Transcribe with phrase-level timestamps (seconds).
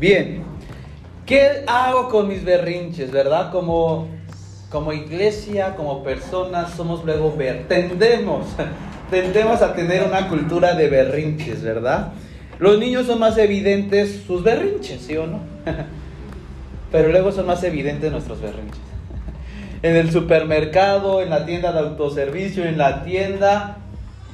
[0.00, 0.42] Bien,
[1.26, 3.52] ¿qué hago con mis berrinches, verdad?
[3.52, 4.08] Como,
[4.70, 8.46] como iglesia, como personas, somos luego ver, tendemos,
[9.10, 12.14] tendemos a tener una cultura de berrinches, ¿verdad?
[12.58, 15.40] Los niños son más evidentes sus berrinches, ¿sí o no?
[16.90, 18.80] Pero luego son más evidentes nuestros berrinches.
[19.82, 23.76] En el supermercado, en la tienda de autoservicio, en la tienda,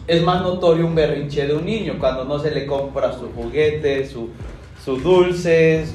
[0.06, 4.06] es más notorio un berrinche de un niño cuando no se le compra su juguete,
[4.09, 4.30] su,
[4.86, 5.92] sus dulces,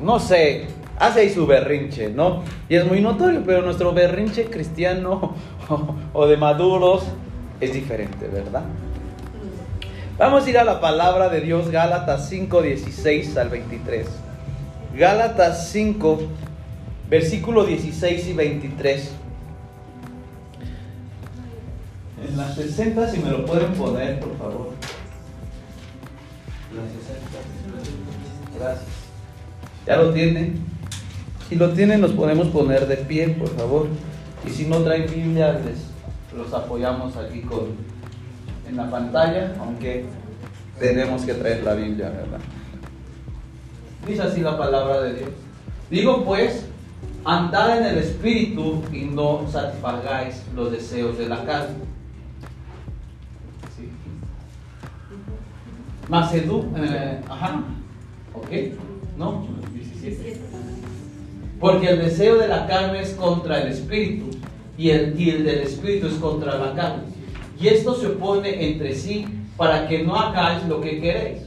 [0.00, 0.68] no sé,
[1.00, 2.44] hace ahí su berrinche, ¿no?
[2.68, 5.34] Y es muy notorio, pero nuestro berrinche cristiano
[6.12, 7.02] o, de maduros
[7.60, 8.62] es diferente, ¿verdad?
[10.16, 14.06] Vamos a ir a la palabra de Dios, Gálatas 5, 16 al 23.
[14.96, 16.20] Gálatas 5,
[17.10, 19.10] versículo 16 y 23.
[22.28, 24.70] En las 60, si me lo pueden poner, por favor.
[26.76, 27.63] Las 60.
[28.58, 28.84] Gracias.
[29.86, 30.60] ¿Ya lo tienen?
[31.48, 33.88] Si lo tienen, nos podemos poner de pie, por favor.
[34.46, 35.94] Y si no traen Biblia, les
[36.36, 37.76] los apoyamos aquí con
[38.68, 40.04] en la pantalla, aunque
[40.78, 42.40] tenemos que traer la Biblia, ¿verdad?
[44.06, 45.30] Dice así la palabra de Dios.
[45.90, 46.66] Digo pues,
[47.24, 51.76] andad en el Espíritu y no satisfagáis los deseos de la carne.
[53.76, 53.90] ¿Sí?
[56.08, 57.62] Macedu, eh, ajá,
[58.34, 58.50] ok,
[59.18, 59.46] ¿no?
[59.72, 60.40] 17.
[61.60, 64.36] Porque el deseo de la carne es contra el Espíritu
[64.76, 67.14] y el, y el del Espíritu es contra la carne
[67.60, 69.26] y esto se opone entre sí
[69.56, 71.42] para que no hagáis lo que queréis.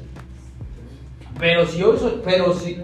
[1.38, 2.78] Pero si, oís, pero si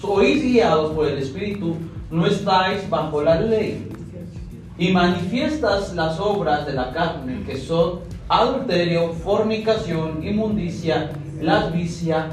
[0.00, 1.76] sois guiados por el Espíritu,
[2.10, 3.88] no estáis bajo la ley.
[4.78, 12.30] Y manifiestas las obras de la carne, que son adulterio, fornicación, inmundicia, lasvicia,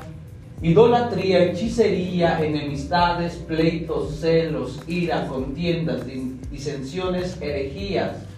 [0.62, 6.02] idolatría, hechicería, enemistades, pleitos, celos, ira, contiendas,
[6.52, 8.30] disensiones, herejías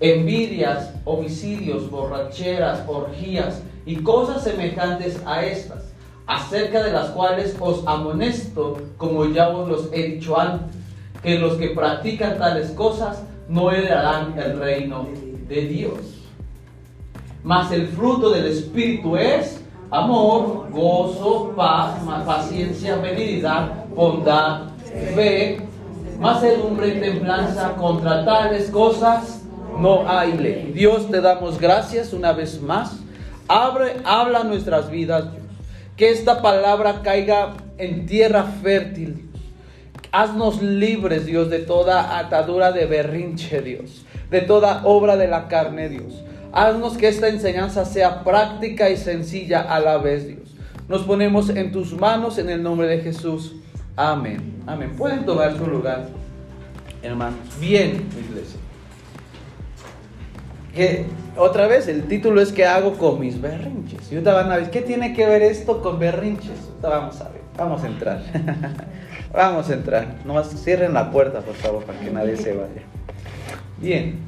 [0.00, 5.92] envidias, homicidios, borracheras, orgías y cosas semejantes a estas,
[6.26, 10.76] acerca de las cuales os amonesto, como ya os los he dicho antes,
[11.22, 15.08] que los que practican tales cosas no heredarán el reino
[15.48, 15.98] de Dios.
[17.42, 19.60] Mas el fruto del Espíritu es
[19.90, 24.68] amor, gozo, paz, paciencia, benignidad, bondad,
[25.14, 25.60] fe,
[26.18, 27.74] mansedumbre y templanza.
[27.74, 29.42] Contra tales cosas
[29.78, 30.72] no hay ley.
[30.74, 32.98] Dios te damos gracias una vez más.
[33.48, 35.24] Abre, habla nuestras vidas,
[35.96, 39.30] Que esta palabra caiga en tierra fértil.
[40.12, 44.04] Haznos libres, Dios, de toda atadura de berrinche, Dios.
[44.30, 46.22] De toda obra de la carne, Dios.
[46.56, 50.56] Haznos que esta enseñanza sea práctica y sencilla a la vez, Dios.
[50.88, 53.56] Nos ponemos en tus manos en el nombre de Jesús.
[53.94, 54.62] Amén.
[54.66, 54.96] Amén.
[54.96, 56.08] Pueden tomar su lugar,
[57.02, 57.38] hermanos.
[57.60, 58.58] Bien, iglesia
[60.76, 61.06] que
[61.38, 64.12] otra vez el título es ¿Qué hago con mis berrinches?
[64.12, 66.70] Y ahorita van a ver, ¿qué tiene que ver esto con berrinches?
[66.82, 68.22] vamos a ver, vamos a entrar.
[69.32, 70.06] vamos a entrar.
[70.24, 72.82] Nomás cierren la puerta, por favor, para que nadie se vaya.
[73.78, 74.25] Bien.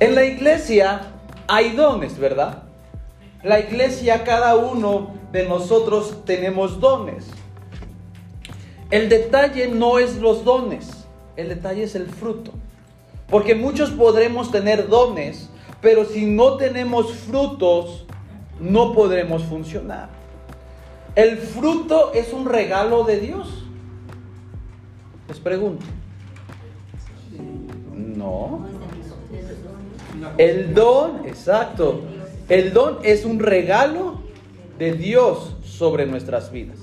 [0.00, 1.12] En la iglesia
[1.46, 2.62] hay dones, ¿verdad?
[3.42, 7.26] La iglesia, cada uno de nosotros tenemos dones.
[8.90, 11.06] El detalle no es los dones,
[11.36, 12.52] el detalle es el fruto.
[13.28, 15.50] Porque muchos podremos tener dones,
[15.82, 18.06] pero si no tenemos frutos,
[18.58, 20.08] no podremos funcionar.
[21.14, 23.64] El fruto es un regalo de Dios.
[25.28, 25.84] Les pregunto.
[27.94, 28.79] No.
[30.40, 32.00] El don, exacto.
[32.48, 34.22] El don es un regalo
[34.78, 36.78] de Dios sobre nuestras vidas.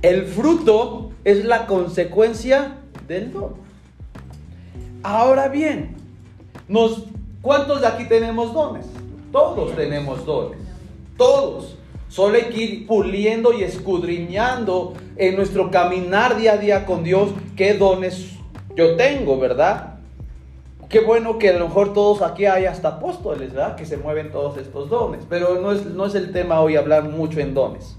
[0.00, 2.76] El fruto es la consecuencia
[3.08, 3.54] del don.
[5.02, 5.96] Ahora bien,
[6.68, 7.06] nos,
[7.42, 8.86] ¿cuántos de aquí tenemos dones?
[9.32, 10.60] Todos tenemos dones.
[11.16, 11.76] Todos.
[12.08, 17.30] Solo hay que ir puliendo y escudriñando en nuestro caminar día a día con Dios
[17.56, 18.36] qué dones
[18.76, 19.95] yo tengo, ¿verdad?
[20.88, 23.74] Qué bueno que a lo mejor todos aquí hay hasta apóstoles, ¿verdad?
[23.74, 25.24] Que se mueven todos estos dones.
[25.28, 27.96] Pero no es, no es el tema hoy hablar mucho en dones.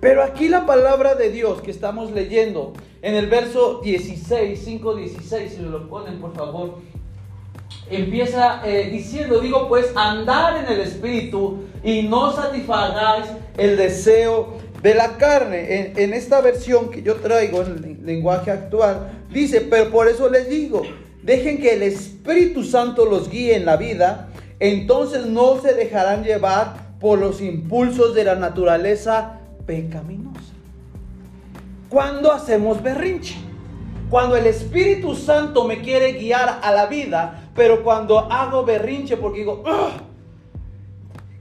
[0.00, 2.72] Pero aquí la palabra de Dios que estamos leyendo
[3.02, 6.78] en el verso 16, 5, 16, si lo ponen por favor,
[7.88, 14.94] empieza eh, diciendo, digo pues, andar en el Espíritu y no satisfagáis el deseo de
[14.94, 15.76] la carne.
[15.78, 20.28] En, en, esta versión que yo traigo en el lenguaje actual, dice, pero por eso
[20.28, 20.82] les digo,
[21.26, 24.28] dejen que el Espíritu Santo los guíe en la vida,
[24.60, 30.40] entonces no se dejarán llevar por los impulsos de la naturaleza pecaminosa.
[31.88, 33.34] ¿Cuándo hacemos berrinche?
[34.08, 39.40] Cuando el Espíritu Santo me quiere guiar a la vida, pero cuando hago berrinche porque
[39.40, 39.64] digo,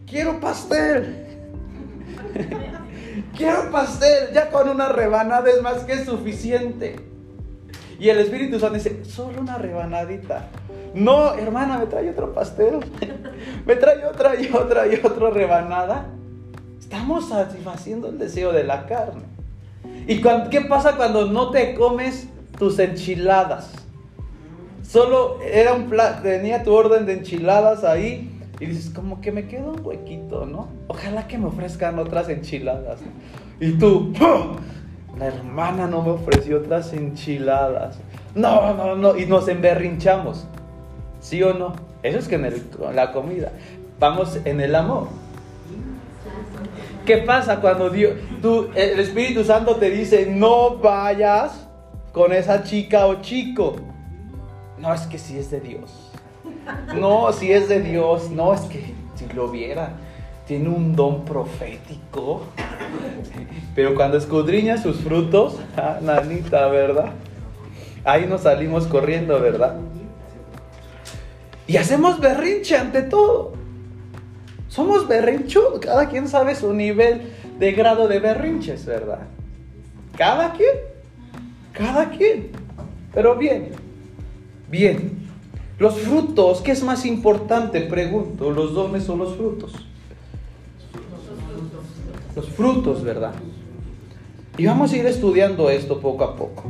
[0.07, 1.27] quiero pastel.
[3.37, 4.33] quiero pastel.
[4.33, 7.14] Ya con una rebanada es más que suficiente.
[8.00, 10.47] Y el Espíritu Santo dice, solo una rebanadita.
[10.94, 12.80] No, hermana, me trae otro pastel.
[13.65, 16.07] me trae otra y otra y otra rebanada.
[16.80, 19.24] Estamos satisfaciendo el deseo de la carne.
[20.07, 22.27] ¿Y qué pasa cuando no te comes
[22.57, 23.71] tus enchiladas?
[24.83, 29.47] Solo era un plato, tenía tu orden de enchiladas ahí y dices, como que me
[29.47, 30.69] queda un huequito, ¿no?
[30.88, 33.00] Ojalá que me ofrezcan otras enchiladas.
[33.59, 34.13] Y tú,
[35.17, 37.97] la hermana no me ofreció otras enchiladas.
[38.33, 39.17] No, no, no.
[39.17, 40.45] Y nos emberrinchamos.
[41.21, 41.73] ¿Sí o no?
[42.03, 43.51] Eso es que en la comida.
[44.00, 45.07] Vamos en el amor.
[47.06, 51.68] ¿Qué pasa cuando Dios, tú, el Espíritu Santo te dice, no vayas
[52.11, 53.75] con esa chica o chico?
[54.79, 56.11] No, es que si es de Dios.
[56.95, 58.31] No, si es de Dios.
[58.31, 59.94] No, es que si lo viera,
[60.47, 62.44] tiene un don profético.
[63.74, 67.12] Pero cuando escudriña sus frutos, ah, nanita, ¿verdad?
[68.03, 69.77] Ahí nos salimos corriendo, ¿verdad?
[71.68, 73.53] Y hacemos berrinche ante todo.
[74.69, 75.80] Somos berrinchudos.
[75.80, 79.21] Cada quien sabe su nivel de grado de berrinches, ¿verdad?
[80.15, 80.75] Cada quien.
[81.74, 82.51] Cada quien.
[83.13, 83.71] Pero bien.
[84.69, 85.25] Bien.
[85.80, 87.81] Los frutos, ¿qué es más importante?
[87.81, 89.74] Pregunto, ¿los dones o los frutos?
[92.35, 93.33] Los frutos, ¿verdad?
[94.57, 96.63] Y vamos a ir estudiando esto poco a poco.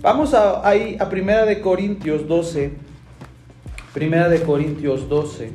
[0.00, 2.92] Vamos a, ahí a Primera de Corintios 12
[3.92, 5.50] Primera de Corintios 12.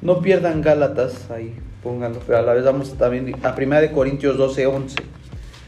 [0.00, 4.38] No pierdan Gálatas ahí, pónganlo, pero a la vez vamos también a Primera de Corintios
[4.38, 4.96] 12, 11.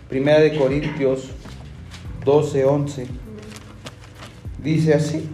[0.09, 1.29] Primera de Corintios
[2.25, 3.07] 12, 11.
[4.63, 5.29] Dice así.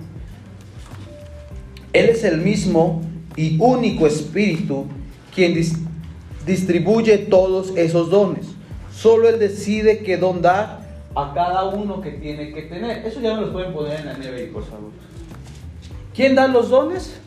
[1.93, 3.03] Él es el mismo
[3.37, 4.87] y único Espíritu
[5.33, 5.55] quien
[6.47, 8.47] distribuye todos esos dones.
[8.95, 10.83] Solo Él decide qué don dar
[11.15, 13.07] a cada uno que tiene que tener.
[13.07, 14.91] Eso ya me lo pueden poner en la nieve, por favor.
[16.15, 17.19] ¿Quién da los dones?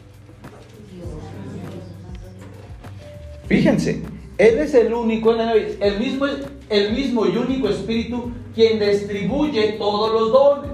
[3.48, 4.02] Fíjense,
[4.38, 6.26] Él es el único, el mismo,
[6.70, 10.72] el mismo y único Espíritu quien distribuye todos los dones.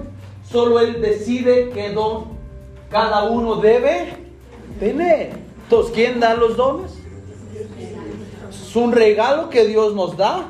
[0.50, 2.24] Solo Él decide qué don
[2.90, 4.14] cada uno debe
[4.78, 5.32] tener.
[5.64, 7.01] Entonces, ¿quién da los dones?
[8.72, 10.48] Es un regalo que Dios nos da.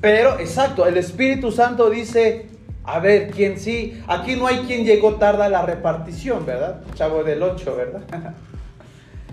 [0.00, 2.46] Pero, exacto, el Espíritu Santo dice,
[2.84, 4.00] a ver, ¿quién sí?
[4.06, 6.82] Aquí no hay quien llegó tarde a la repartición, ¿verdad?
[6.94, 8.02] Chavo del 8, ¿verdad?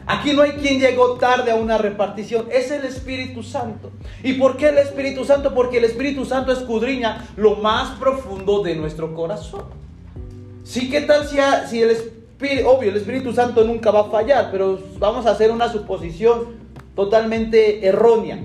[0.07, 3.91] Aquí no hay quien llegó tarde a una repartición, es el Espíritu Santo.
[4.23, 5.53] ¿Y por qué el Espíritu Santo?
[5.53, 9.65] Porque el Espíritu Santo escudriña lo más profundo de nuestro corazón.
[10.63, 11.37] Sí, ¿qué tal si,
[11.69, 15.51] si el Espíritu, obvio, el Espíritu Santo nunca va a fallar, pero vamos a hacer
[15.51, 16.66] una suposición
[16.97, 18.39] totalmente errónea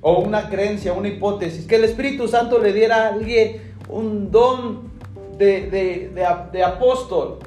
[0.00, 4.90] o una creencia, una hipótesis, que el Espíritu Santo le diera a alguien un don
[5.38, 7.38] de, apóstol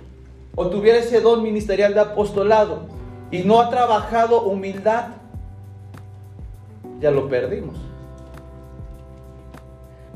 [0.56, 2.84] o tuviera ese don ministerial de apostolado
[3.32, 5.08] y no ha trabajado humildad,
[7.02, 7.76] ya lo perdimos.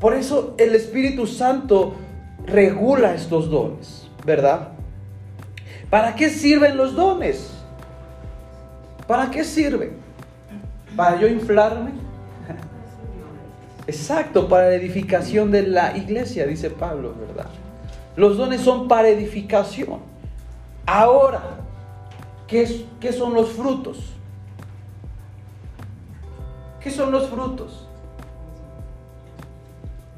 [0.00, 1.92] Por eso el Espíritu Santo
[2.46, 4.68] regula estos dones, ¿verdad?
[5.90, 7.50] ¿Para qué sirven los dones?
[9.06, 9.99] ¿Para qué sirven?
[10.96, 11.92] ¿Para yo inflarme?
[13.86, 17.50] Exacto, para la edificación de la iglesia, dice Pablo, ¿verdad?
[18.16, 19.98] Los dones son para edificación.
[20.86, 21.42] Ahora,
[22.46, 24.12] ¿qué, qué son los frutos?
[26.80, 27.86] ¿Qué son los frutos?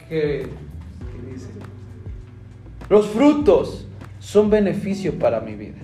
[0.09, 1.49] ¿Qué, qué dice?
[2.88, 3.87] Los frutos
[4.21, 5.79] son beneficio para mi vida.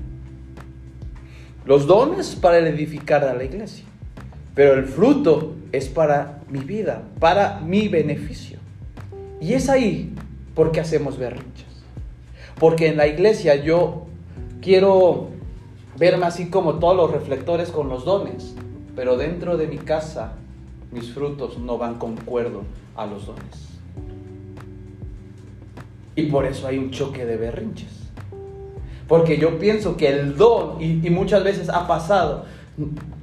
[1.65, 3.88] Los dones para edificar a la iglesia.
[4.59, 8.59] Pero el fruto es para mi vida, para mi beneficio.
[9.41, 10.13] Y es ahí
[10.57, 11.69] porque hacemos berrinches.
[12.59, 14.09] Porque en la iglesia yo
[14.61, 15.29] quiero
[15.97, 18.57] verme así como todos los reflectores con los dones.
[18.97, 20.33] Pero dentro de mi casa
[20.91, 22.65] mis frutos no van concuerdo
[22.97, 23.69] a los dones.
[26.17, 28.11] Y por eso hay un choque de berrinches.
[29.07, 32.45] Porque yo pienso que el don, y, y muchas veces ha pasado,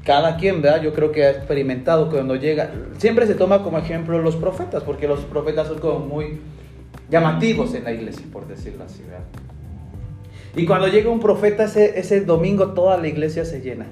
[0.06, 0.84] cada quien, ¿verdad?
[0.84, 2.70] Yo creo que ha experimentado cuando llega,
[3.00, 6.40] siempre se toma como ejemplo los profetas, porque los profetas son como muy
[7.10, 9.26] llamativos en la iglesia, por decirlo así, ¿verdad?
[10.56, 13.88] Y cuando llega un profeta ese, ese domingo toda la iglesia se llena.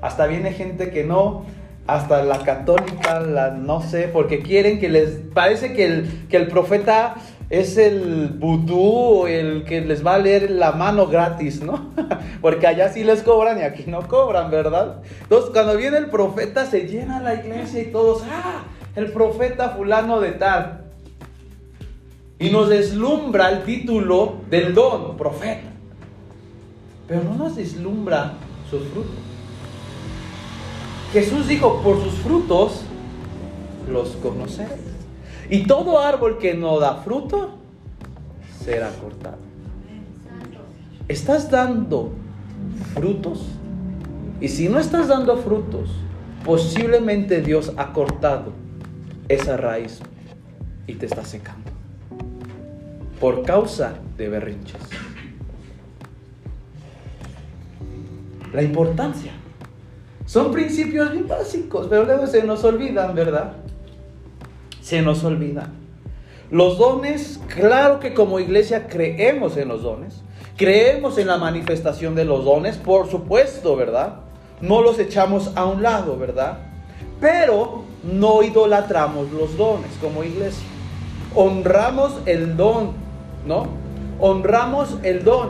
[0.00, 1.44] Hasta viene gente que no,
[1.86, 6.48] hasta la católica, la no sé, porque quieren que les, parece que el, que el
[6.48, 7.16] profeta
[7.52, 11.90] es el vudú, el que les va a leer la mano gratis, ¿no?
[12.40, 15.02] Porque allá sí les cobran y aquí no cobran, ¿verdad?
[15.20, 18.64] Entonces, cuando viene el profeta, se llena la iglesia y todos, ¡ah!
[18.96, 20.84] El profeta fulano de tal.
[22.38, 25.68] Y nos deslumbra el título del don, profeta.
[27.06, 28.32] Pero no nos deslumbra
[28.70, 29.12] sus frutos.
[31.12, 32.84] Jesús dijo, por sus frutos
[33.90, 34.91] los conoceréis.
[35.52, 37.50] Y todo árbol que no da fruto
[38.64, 39.36] será cortado.
[41.08, 42.12] ¿Estás dando
[42.94, 43.48] frutos?
[44.40, 45.90] Y si no estás dando frutos,
[46.42, 48.54] posiblemente Dios ha cortado
[49.28, 50.00] esa raíz
[50.86, 51.70] y te está secando.
[53.20, 54.80] Por causa de berrinches.
[58.54, 59.32] La importancia.
[60.24, 63.61] Son principios bien básicos, pero luego se nos olvidan, ¿verdad?
[64.82, 65.70] Se nos olvida.
[66.50, 70.22] Los dones, claro que como iglesia creemos en los dones,
[70.56, 74.16] creemos en la manifestación de los dones, por supuesto, ¿verdad?
[74.60, 76.58] No los echamos a un lado, ¿verdad?
[77.20, 80.66] Pero no idolatramos los dones como iglesia.
[81.34, 82.92] Honramos el don,
[83.46, 83.68] ¿no?
[84.20, 85.48] Honramos el don,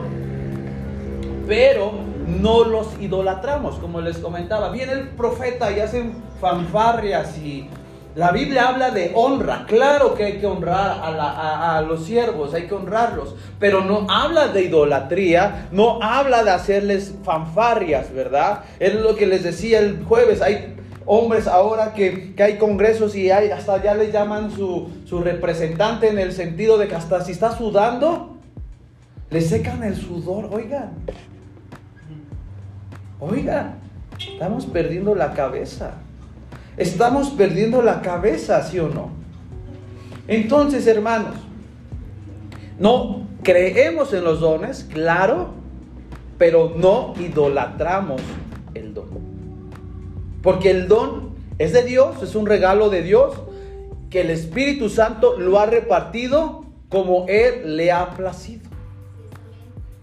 [1.47, 1.91] pero
[2.27, 4.71] no los idolatramos, como les comentaba.
[4.71, 7.67] Viene el profeta y hacen fanfarrias y
[8.15, 12.75] la Biblia habla de honra, claro que hay que honrar a, los siervos, hay que
[12.75, 18.65] honrarlos, pero no habla de idolatría, no habla de hacerles fanfarrias, ¿verdad?
[18.79, 20.75] Es lo que les decía el jueves, hay
[21.07, 26.19] hombres ahora que, hay congresos y hay, hasta ya le llaman su, su representante en
[26.19, 28.37] el sentido de que hasta si está sudando,
[29.31, 30.91] le secan el sudor, oigan,
[33.19, 33.79] oigan,
[34.19, 36.02] estamos perdiendo la cabeza.
[36.77, 39.11] Estamos perdiendo la cabeza, ¿sí o no?
[40.27, 41.35] Entonces, hermanos,
[42.79, 45.49] no creemos en los dones, claro,
[46.39, 48.21] pero no idolatramos
[48.73, 49.07] el don.
[50.41, 53.35] Porque el don es de Dios, es un regalo de Dios,
[54.09, 58.67] que el Espíritu Santo lo ha repartido como Él le ha placido.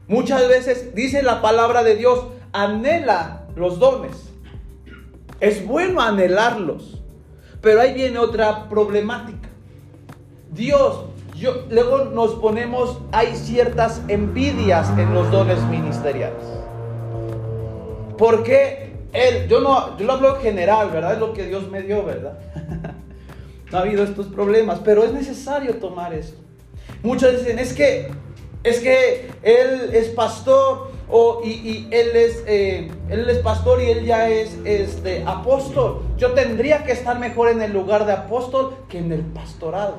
[0.06, 4.29] Muchas veces dice la palabra de Dios, anhela los dones
[5.40, 7.00] es bueno anhelarlos,
[7.60, 9.48] pero ahí viene otra problemática.
[10.50, 11.04] Dios,
[11.36, 16.44] yo, luego nos ponemos, hay ciertas envidias en los dones ministeriales.
[18.18, 21.14] Porque Él, yo no, yo lo hablo en general, ¿verdad?
[21.14, 22.38] Es lo que Dios me dio, ¿verdad?
[23.72, 26.38] no ha habido estos problemas, pero es necesario tomar esto.
[27.02, 28.10] Muchos dicen, es que,
[28.62, 30.90] es que Él es pastor
[31.44, 36.02] y, él, es, eh, él es pastor y él ya es este, apóstol.
[36.16, 39.98] Yo tendría que estar mejor en el lugar de apóstol que en el pastorado.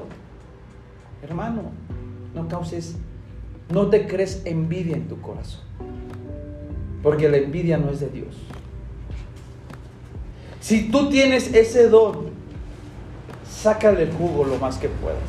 [1.21, 1.63] Hermano,
[2.33, 2.95] no causes,
[3.69, 5.61] no te crees envidia en tu corazón.
[7.03, 8.35] Porque la envidia no es de Dios.
[10.61, 12.29] Si tú tienes ese don,
[13.49, 15.19] sácale el jugo lo más que puedas.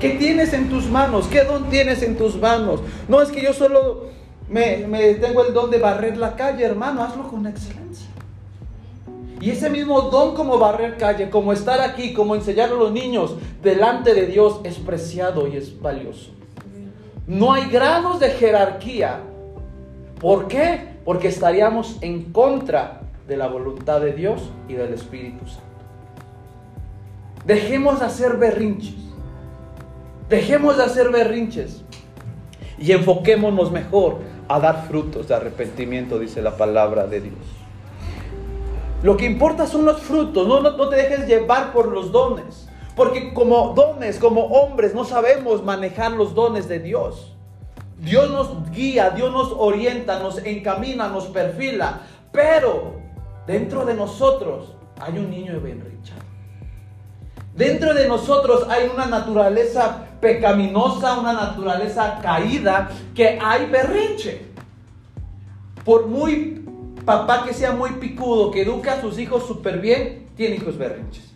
[0.00, 1.26] ¿Qué tienes en tus manos?
[1.26, 2.80] ¿Qué don tienes en tus manos?
[3.08, 4.06] No es que yo solo
[4.48, 8.08] me, tengo el don de barrer la calle, hermano, hazlo con excelencia.
[9.40, 13.36] Y ese mismo don como barrer calle, como estar aquí, como enseñar a los niños
[13.62, 16.30] delante de Dios es preciado y es valioso.
[17.26, 19.20] No hay grados de jerarquía.
[20.20, 20.96] ¿Por qué?
[21.04, 25.62] Porque estaríamos en contra de la voluntad de Dios y del Espíritu Santo.
[27.44, 28.96] Dejemos de hacer berrinches.
[30.28, 31.84] Dejemos de hacer berrinches.
[32.78, 37.38] Y enfoquémonos mejor a dar frutos de arrepentimiento, dice la palabra de Dios.
[39.02, 43.32] Lo que importa son los frutos, no, no, te dejes llevar por los dones, porque
[43.32, 47.34] como dones, como hombres, no sabemos manejar los dones de Dios.
[47.98, 52.00] Dios nos guía, Dios nos orienta, nos encamina, nos perfila,
[52.32, 52.94] pero
[53.46, 56.27] dentro de nosotros hay un niño de Richard.
[57.58, 64.42] Dentro de nosotros hay una naturaleza pecaminosa, una naturaleza caída, que hay berrinche.
[65.84, 66.64] Por muy
[67.04, 71.32] papá que sea muy picudo, que educa a sus hijos súper bien, tiene hijos berrinches.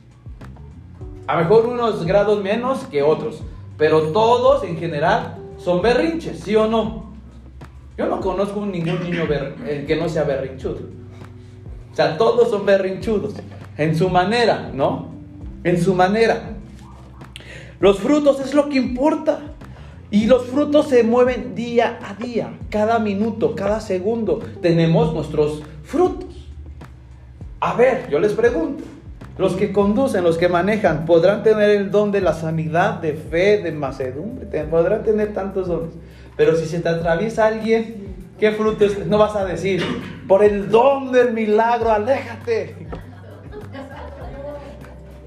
[1.26, 3.42] A lo mejor unos grados menos que otros,
[3.76, 7.14] pero todos en general son berrinches, ¿sí o no?
[7.98, 9.26] Yo no conozco ningún niño
[9.88, 10.82] que no sea berrinchudo.
[11.92, 13.34] O sea, todos son berrinchudos
[13.76, 15.10] en su manera, ¿no?
[15.64, 16.56] En su manera.
[17.80, 19.40] Los frutos es lo que importa.
[20.10, 24.40] Y los frutos se mueven día a día, cada minuto, cada segundo.
[24.60, 26.28] Tenemos nuestros frutos.
[27.60, 28.84] A ver, yo les pregunto,
[29.38, 33.62] los que conducen, los que manejan, ¿podrán tener el don de la sanidad, de fe,
[33.62, 34.46] de macedumbre?
[34.64, 35.94] Podrán tener tantos dones.
[36.36, 39.06] Pero si se te atraviesa alguien, ¿qué fruto es?
[39.06, 39.82] No vas a decir,
[40.28, 42.76] por el don del milagro, aléjate.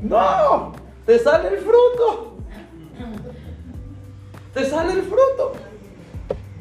[0.07, 0.73] No,
[1.05, 2.37] te sale el fruto.
[4.53, 5.53] Te sale el fruto.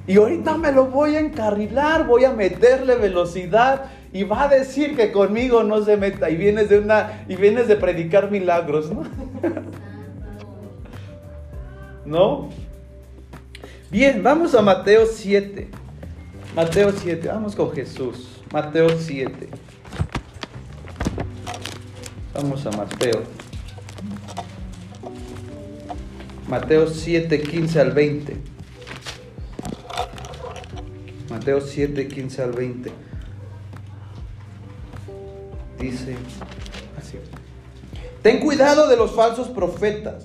[0.06, 4.96] Y ahorita me lo voy a encarrilar, voy a meterle velocidad y va a decir
[4.96, 9.04] que conmigo no se meta y vienes de una y vienes de predicar milagros, ¿no?
[12.04, 12.50] ¿No?
[13.90, 15.68] Bien, vamos a Mateo 7.
[16.54, 18.42] Mateo 7, vamos con Jesús.
[18.52, 19.48] Mateo 7.
[22.34, 23.22] Vamos a Mateo.
[26.48, 28.36] Mateo 7, 15 al 20.
[31.30, 32.92] Mateo 7, 15 al 20.
[35.78, 36.16] Dice.
[38.22, 40.24] Ten cuidado de los falsos profetas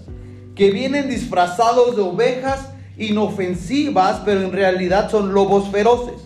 [0.56, 6.22] que vienen disfrazados de ovejas inofensivas, pero en realidad son lobos feroces.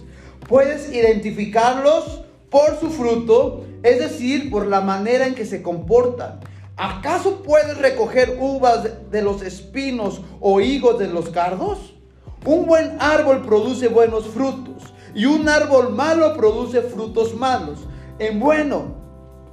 [0.48, 6.40] Puedes identificarlos por su fruto, es decir, por la manera en que se comportan.
[6.78, 11.94] ¿Acaso puedes recoger uvas de los espinos o higos de los cardos?
[12.46, 17.80] Un buen árbol produce buenos frutos y un árbol malo produce frutos malos.
[18.18, 18.96] En bueno,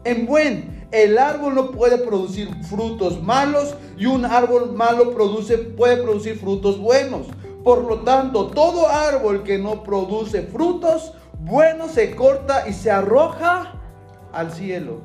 [0.05, 5.99] en buen, el árbol no puede producir frutos malos y un árbol malo produce, puede
[5.99, 7.27] producir frutos buenos.
[7.63, 13.80] Por lo tanto, todo árbol que no produce frutos buenos se corta y se arroja
[14.33, 15.01] al cielo.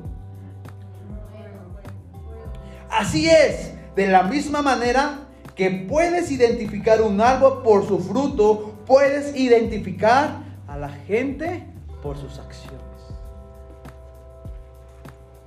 [2.90, 5.20] Así es, de la misma manera
[5.54, 11.64] que puedes identificar un árbol por su fruto, puedes identificar a la gente
[12.02, 12.80] por sus acciones.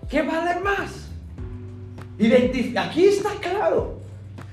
[0.10, 1.10] ¿Qué vale más?
[2.78, 4.00] Aquí está claro.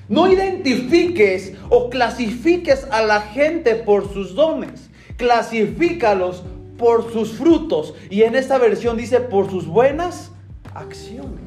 [0.08, 4.88] No identifiques o clasifiques a la gente por sus dones.
[5.16, 6.44] Clasifícalos
[6.78, 7.94] por sus frutos.
[8.10, 10.32] Y en esta versión dice por sus buenas
[10.74, 11.40] acciones.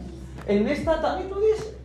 [0.47, 1.77] En esta también lo dice.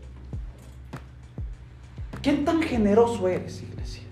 [2.22, 4.02] ¿Qué tan generoso eres, iglesia?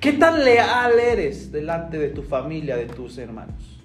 [0.00, 3.80] ¿Qué tan leal eres delante de tu familia, de tus hermanos,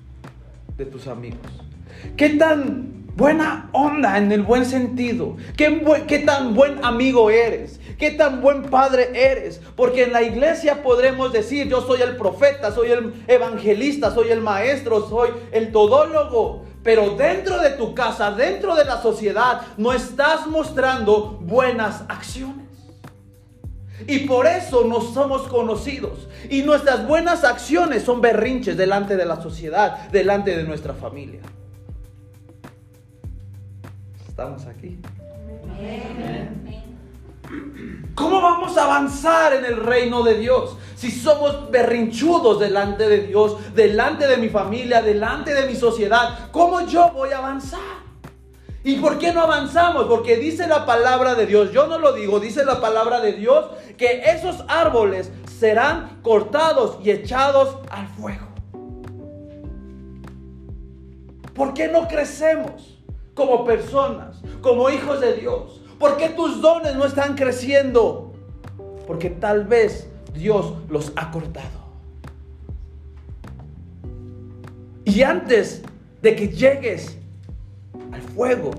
[0.78, 1.39] de tus amigos?
[2.17, 5.38] ¿Qué tan buena onda en el buen sentido?
[5.56, 7.80] ¿Qué, ¿Qué, tan buen amigo eres?
[7.97, 9.62] ¿Qué tan buen padre eres?
[9.75, 14.41] Porque en la iglesia podremos decir, yo soy el profeta, soy el evangelista, soy el
[14.41, 16.65] maestro, soy el todólogo.
[16.84, 22.65] Pero dentro de tu casa, dentro de la sociedad, no estás mostrando buenas acciones.
[24.08, 26.28] Y por eso no somos conocidos.
[26.49, 31.39] Y nuestras buenas acciones son berrinches delante de la sociedad, delante de nuestra familia.
[34.36, 35.00] Estamos aquí.
[38.15, 40.76] ¿Cómo vamos a avanzar en el reino de Dios?
[40.98, 46.82] Si somos berrinchudos delante de Dios, delante de mi familia, delante de mi sociedad, ¿cómo
[46.82, 47.80] yo voy a avanzar?
[48.84, 50.08] ¿Y por qué no avanzamos?
[50.08, 53.67] Porque dice la palabra de Dios, yo no lo digo, dice la palabra de Dios,
[53.95, 58.48] que esos árboles serán cortados y echados al fuego.
[61.54, 62.95] ¿Por qué no crecemos?
[63.36, 65.82] Como personas, como hijos de Dios?
[66.00, 68.34] ¿Por qué tus dones no están creciendo?
[69.06, 71.86] Porque tal vez Dios los ha cortado.
[75.04, 75.84] Y antes
[76.21, 77.17] de que llegues
[78.12, 78.71] al fuego,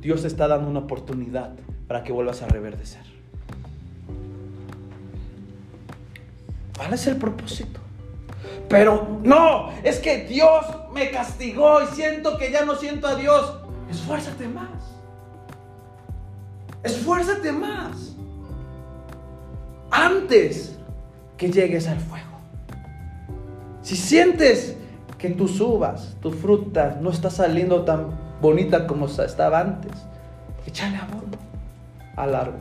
[0.00, 1.52] Dios te está dando una oportunidad
[1.88, 3.02] para que vuelvas a reverdecer.
[6.76, 7.80] ¿Cuál es el propósito?
[8.68, 10.64] Pero no, es que Dios
[10.94, 13.58] me castigó y siento que ya no siento a Dios.
[13.90, 14.68] Esfuérzate más.
[16.82, 18.16] Esfuérzate más.
[19.90, 20.78] Antes
[21.36, 22.26] que llegues al fuego.
[23.82, 24.76] Si sientes
[25.18, 28.06] que tus uvas, tu fruta no está saliendo tan
[28.40, 29.92] bonita como estaba antes,
[30.66, 31.36] échale abono
[32.16, 32.60] al árbol.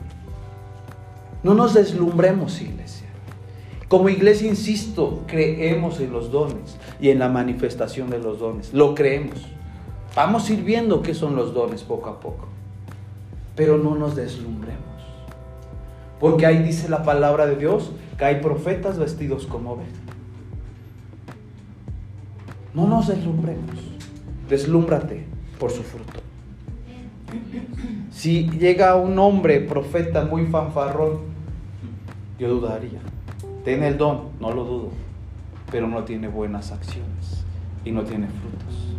[1.44, 3.08] No nos deslumbremos, iglesia.
[3.88, 8.74] Como iglesia, insisto, creemos en los dones y en la manifestación de los dones.
[8.74, 9.46] Lo creemos.
[10.19, 12.45] Vamos a ir viendo qué son los dones poco a poco.
[13.55, 14.84] Pero no nos deslumbremos.
[16.19, 19.88] Porque ahí dice la palabra de Dios que hay profetas vestidos como ven.
[22.73, 23.77] No nos deslumbremos.
[24.49, 25.23] Deslúmbrate
[25.58, 26.19] por su fruto.
[28.12, 31.19] Si llega un hombre profeta muy fanfarrón,
[32.38, 32.99] yo dudaría.
[33.63, 34.89] Tiene el don, no lo dudo,
[35.71, 37.45] pero no tiene buenas acciones
[37.86, 38.98] y no tiene frutos.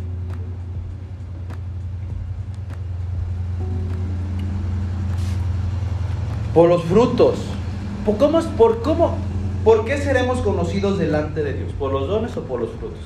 [6.53, 7.35] Por los frutos.
[8.05, 9.17] ¿Por cómo, por cómo,
[9.63, 11.71] por qué seremos conocidos delante de Dios?
[11.77, 12.99] ¿Por los dones o por los frutos?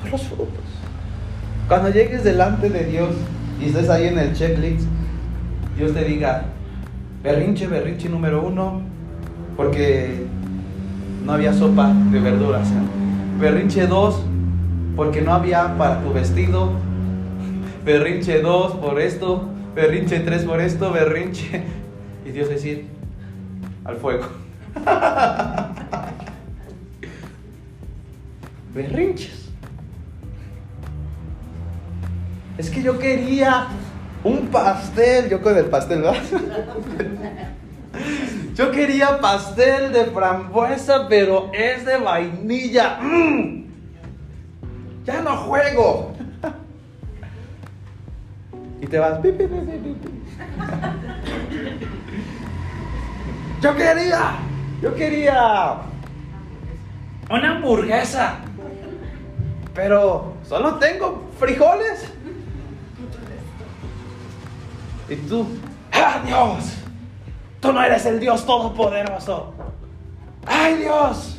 [0.00, 0.64] Por los frutos.
[1.68, 3.10] Cuando llegues delante de Dios
[3.60, 4.86] y estés ahí en el checklist,
[5.76, 6.44] Dios te diga,
[7.22, 8.82] berrinche, berrinche número uno,
[9.56, 10.26] porque
[11.24, 12.68] no había sopa de verduras.
[13.40, 14.22] Berrinche dos,
[14.94, 16.70] porque no había para tu vestido.
[17.84, 21.62] Berrinche dos por esto, berrinche tres por esto, berrinche.
[22.24, 22.86] Y Dios decir,
[23.84, 24.24] al fuego.
[28.74, 29.50] Berrinches.
[32.56, 33.66] Es que yo quería
[34.22, 36.22] un pastel, yo con el pastel, ¿verdad?
[38.54, 43.00] Yo quería pastel de frambuesa, pero es de vainilla.
[43.02, 43.64] ¡Mm!
[45.04, 46.13] Ya no juego.
[53.60, 54.36] Yo quería,
[54.82, 55.76] yo quería
[57.30, 58.38] una hamburguesa,
[59.74, 62.12] pero solo tengo frijoles.
[65.08, 65.46] Y tú,
[65.92, 66.76] ¡ah, Dios!
[67.60, 69.54] Tú no eres el Dios todopoderoso.
[70.46, 71.38] ¡Ay, Dios!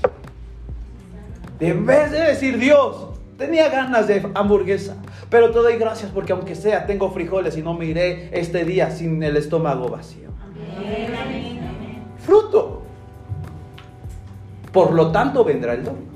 [1.60, 4.96] En vez de decir Dios, tenía ganas de hamburguesa,
[5.30, 8.92] pero te doy gracias porque aunque sea, tengo frijoles y no me iré este día
[8.92, 10.30] sin el estómago vacío.
[12.26, 12.82] Fruto.
[14.72, 16.16] Por lo tanto, vendrá el don.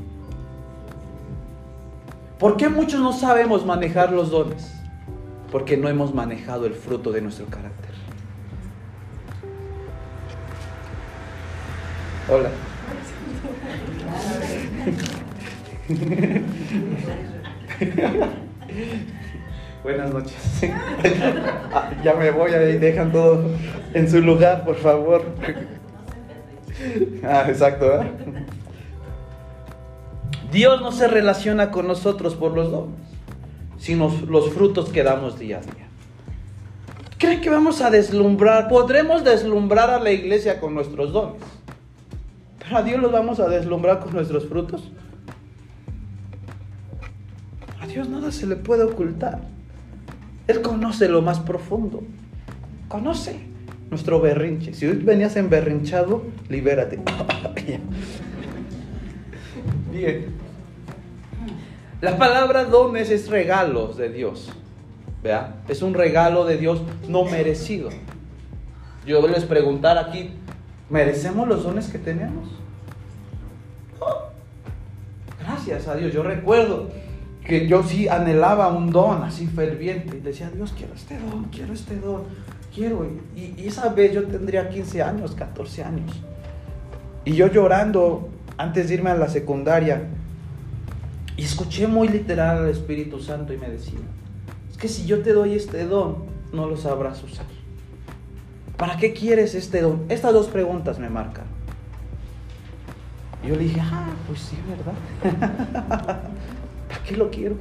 [2.37, 4.73] ¿Por qué muchos no sabemos manejar los dones?
[5.51, 7.89] Porque no hemos manejado el fruto de nuestro carácter.
[12.29, 12.49] Hola.
[19.83, 20.61] Buenas noches.
[21.71, 23.43] Ah, ya me voy, ahí dejan todo
[23.93, 25.21] en su lugar, por favor.
[27.23, 28.03] Ah, exacto.
[30.51, 32.95] Dios no se relaciona con nosotros por los dones,
[33.77, 35.87] sino los frutos que damos día a día.
[37.19, 38.67] ¿Creen que vamos a deslumbrar?
[38.67, 41.43] ¿Podremos deslumbrar a la iglesia con nuestros dones?
[42.57, 44.89] ¿Pero a Dios los vamos a deslumbrar con nuestros frutos?
[47.89, 49.41] Dios nada se le puede ocultar.
[50.47, 52.03] Él conoce lo más profundo.
[52.87, 53.39] Conoce
[53.89, 54.73] nuestro berrinche.
[54.73, 56.99] Si hoy venías emberrinchado, libérate.
[59.91, 60.25] Bien.
[62.01, 64.49] La palabra dones es regalos de Dios.
[65.21, 65.57] ¿Vea?
[65.67, 67.89] Es un regalo de Dios no merecido.
[69.05, 70.31] Yo les preguntar aquí,
[70.89, 72.47] ¿merecemos los dones que tenemos?
[75.41, 76.13] Gracias a Dios.
[76.13, 76.89] Yo recuerdo
[77.49, 80.17] que yo sí anhelaba un don así ferviente.
[80.17, 82.23] Y decía, Dios, quiero este don, quiero este don,
[82.73, 83.05] quiero.
[83.35, 86.21] Y, esa vez yo tendría 15 años, 14 años.
[87.25, 90.03] Y yo llorando antes de irme a la secundaria.
[91.35, 93.99] Y escuché muy literal al Espíritu Santo y me decía,
[94.69, 97.45] es que si yo te doy este don, no lo sabrás usar.
[98.77, 100.05] ¿Para qué quieres este don?
[100.09, 101.45] Estas dos preguntas me marcan.
[103.41, 106.19] Yo le dije, ah, pues sí, ¿verdad?
[107.09, 107.55] ¿Para qué lo quiero?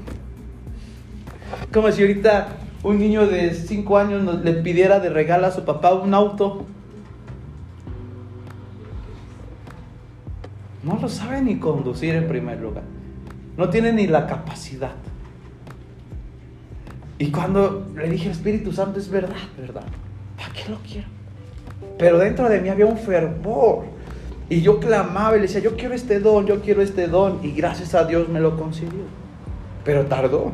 [1.73, 2.49] Como si ahorita
[2.83, 6.67] un niño de 5 años le pidiera de regalo a su papá un auto.
[10.83, 12.85] No lo sabe ni conducir en primer lugar.
[13.57, 14.93] No tiene ni la capacidad.
[17.19, 19.85] Y cuando le dije, Espíritu Santo, es verdad, verdad.
[20.37, 21.09] ¿Para qué lo quiero?
[21.99, 23.87] Pero dentro de mí había un fervor.
[24.51, 27.41] Y yo clamaba y le decía, yo quiero este don, yo quiero este don.
[27.43, 29.18] Y gracias a Dios me lo concedió.
[29.89, 30.53] Pero tardó.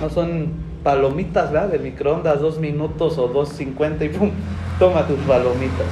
[0.00, 1.68] No son palomitas, ¿verdad?
[1.68, 4.30] De microondas, dos minutos o dos cincuenta y pum,
[4.78, 5.84] toma tus palomitas.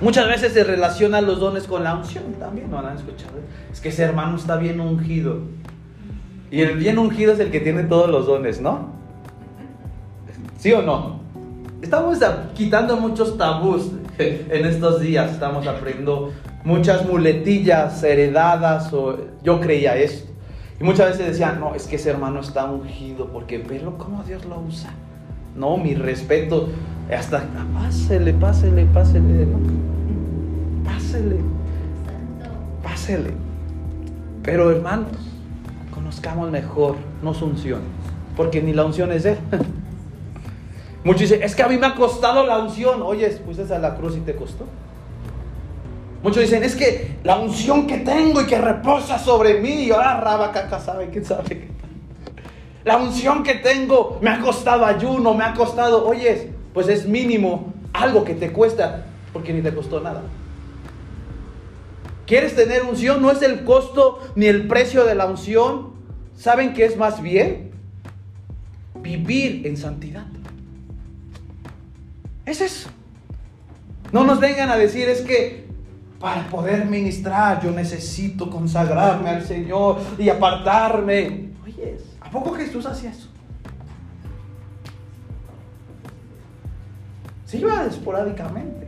[0.00, 3.34] Muchas veces se relacionan los dones con la unción también, ¿no han escuchado?
[3.72, 5.42] Es que ese hermano está bien ungido.
[6.50, 8.88] Y el bien ungido es el que tiene todos los dones, ¿no?
[10.58, 11.20] ¿Sí o no?
[11.82, 12.18] Estamos
[12.54, 15.30] quitando muchos tabús en estos días.
[15.30, 16.32] Estamos aprendiendo
[16.64, 20.34] muchas muletillas heredadas o yo creía esto.
[20.78, 24.44] Y muchas veces decían, no, es que ese hermano está ungido porque velo cómo Dios
[24.44, 24.90] lo usa.
[25.54, 26.68] No, mi respeto.
[27.10, 29.46] Hasta, pásele, pásele, pásele.
[29.46, 29.58] ¿no?
[30.84, 31.38] Pásele.
[32.82, 33.32] Pásele.
[34.42, 35.12] Pero hermanos,
[35.94, 37.80] conozcamos mejor, no su unción.
[38.36, 39.38] Porque ni la unción es Él.
[41.04, 43.00] Muchos dicen, es que a mí me ha costado la unción.
[43.00, 44.66] Oye, fuiste a la cruz y te costó.
[46.26, 50.80] Muchos dicen, es que la unción que tengo y que reposa sobre mí, ah, rabacaca,
[50.80, 51.68] sabe, quién sabe.
[52.82, 57.72] La unción que tengo me ha costado ayuno, me ha costado, oyes, pues es mínimo
[57.92, 60.22] algo que te cuesta, porque ni te costó nada.
[62.26, 63.22] ¿Quieres tener unción?
[63.22, 65.92] No es el costo ni el precio de la unción.
[66.36, 67.70] ¿Saben qué es más bien?
[68.96, 70.26] Vivir en santidad.
[72.44, 72.88] Es eso.
[74.10, 75.65] No nos vengan a decir es que
[76.18, 81.50] para poder ministrar yo necesito consagrarme al Señor y apartarme.
[81.64, 83.28] Oye, ¿a poco Jesús hacía eso?
[87.44, 88.86] Se iba esporádicamente.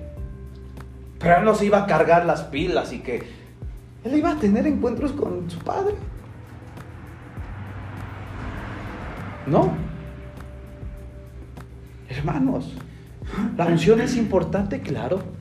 [1.19, 3.23] Pero él no se iba a cargar las pilas y que
[4.05, 5.95] él iba a tener encuentros con su padre.
[9.47, 9.73] No.
[12.09, 12.75] Hermanos,
[13.57, 15.38] la unción es importante, claro.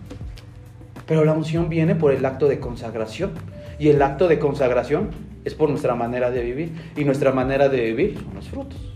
[1.08, 3.32] Pero la unción viene por el acto de consagración.
[3.80, 5.10] Y el acto de consagración
[5.46, 6.72] es por nuestra manera de vivir.
[6.96, 8.94] Y nuestra manera de vivir son los frutos.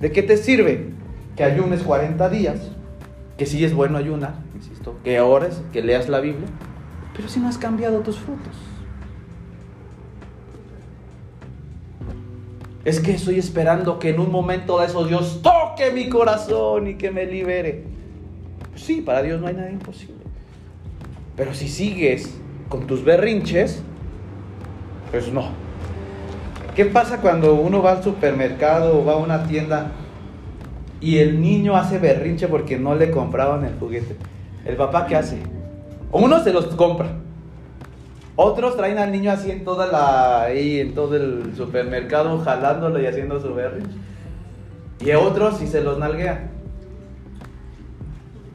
[0.00, 0.88] ¿De qué te sirve
[1.36, 2.72] que ayunes 40 días?
[3.36, 4.96] Que sí es bueno ayunar, insisto.
[5.04, 6.48] Que ores, que leas la Biblia.
[7.14, 8.56] Pero si no has cambiado tus frutos.
[12.84, 16.94] Es que estoy esperando que en un momento de eso Dios toque mi corazón y
[16.94, 17.84] que me libere.
[18.82, 20.16] Sí, para Dios no hay nada imposible.
[21.36, 22.36] Pero si sigues
[22.68, 23.80] con tus berrinches,
[25.12, 25.50] pues no.
[26.74, 29.92] ¿Qué pasa cuando uno va al supermercado o va a una tienda
[31.00, 34.16] y el niño hace berrinche porque no le compraban el juguete?
[34.64, 35.38] ¿El papá qué hace?
[36.10, 37.10] Uno se los compra.
[38.34, 43.06] Otros traen al niño así en toda la ahí en todo el supermercado jalándolo y
[43.06, 43.96] haciendo su berrinche.
[45.04, 46.61] Y otros si se los nalguean.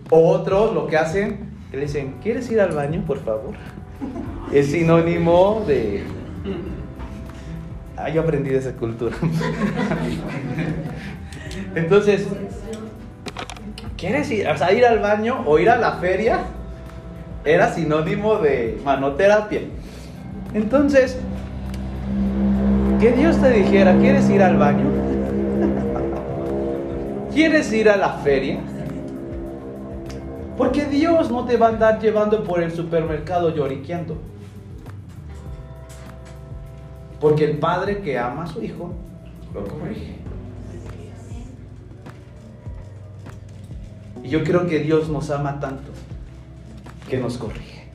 [0.09, 3.53] Otros lo que hacen, que le dicen, ¿quieres ir al baño, por favor?
[4.53, 6.03] Es sinónimo de...
[7.97, 9.15] Ah, yo aprendí de esa cultura.
[11.75, 12.25] Entonces,
[13.97, 16.39] ¿quieres ir, o sea, ir al baño o ir a la feria?
[17.43, 19.61] Era sinónimo de manoterapia.
[20.53, 21.17] Entonces,
[23.01, 24.85] que Dios te dijera, ¿quieres ir al baño?
[27.33, 28.59] ¿Quieres ir a la feria?
[30.57, 34.17] Porque Dios no te va a andar llevando por el supermercado lloriqueando.
[37.19, 38.91] Porque el padre que ama a su hijo
[39.53, 40.15] lo corrige.
[44.23, 45.91] Y yo creo que Dios nos ama tanto
[47.07, 47.87] que nos corrige.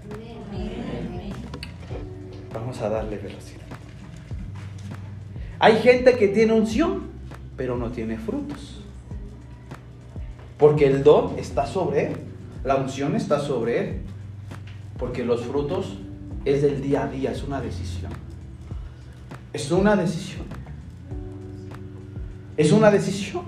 [2.54, 3.62] Vamos a darle velocidad.
[5.58, 7.02] Hay gente que tiene unción,
[7.56, 8.82] pero no tiene frutos.
[10.58, 12.31] Porque el don está sobre él.
[12.64, 14.00] La unción está sobre él.
[14.98, 15.98] Porque los frutos
[16.44, 18.12] es del día a día, es una decisión.
[19.52, 20.46] Es una decisión.
[22.56, 23.44] Es una decisión.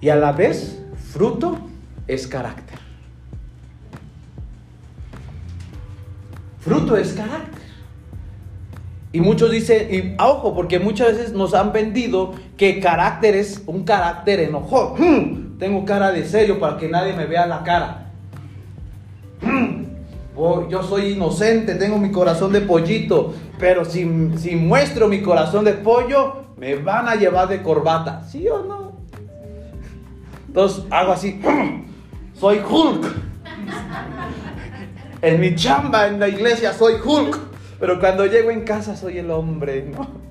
[0.00, 1.58] Y a la vez, fruto
[2.06, 2.78] es carácter.
[6.60, 7.62] Fruto es carácter.
[9.12, 13.84] Y muchos dicen, y ojo, porque muchas veces nos han vendido que carácter es un
[13.84, 15.43] carácter enojón.
[15.64, 18.08] Tengo cara de serio para que nadie me vea la cara.
[20.68, 25.72] Yo soy inocente, tengo mi corazón de pollito, pero si, si muestro mi corazón de
[25.72, 28.22] pollo, me van a llevar de corbata.
[28.28, 28.92] ¿Sí o no?
[30.48, 31.40] Entonces hago así,
[32.34, 33.06] soy Hulk.
[35.22, 37.38] En mi chamba en la iglesia soy Hulk,
[37.80, 40.23] pero cuando llego en casa soy el hombre, ¿no?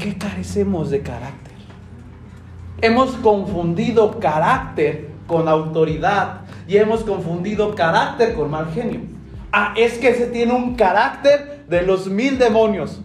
[0.00, 1.54] Qué carecemos de carácter?
[2.80, 9.02] Hemos confundido carácter con autoridad y hemos confundido carácter con mal genio.
[9.52, 13.00] Ah, es que se tiene un carácter de los mil demonios.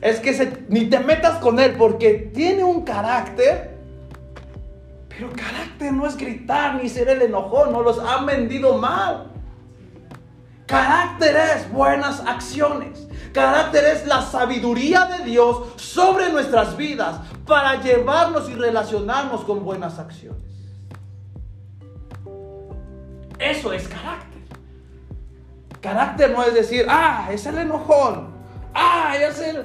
[0.00, 3.78] Es que ni te metas con él porque tiene un carácter.
[5.08, 9.28] Pero carácter no es gritar ni ser el enojón, no los han vendido mal.
[10.66, 13.06] Carácter es buenas acciones.
[13.32, 19.98] Carácter es la sabiduría de Dios sobre nuestras vidas para llevarnos y relacionarnos con buenas
[19.98, 20.42] acciones.
[23.38, 24.42] Eso es carácter.
[25.80, 28.28] Carácter no es decir, ah, es el enojón,
[28.74, 29.64] ah, es el,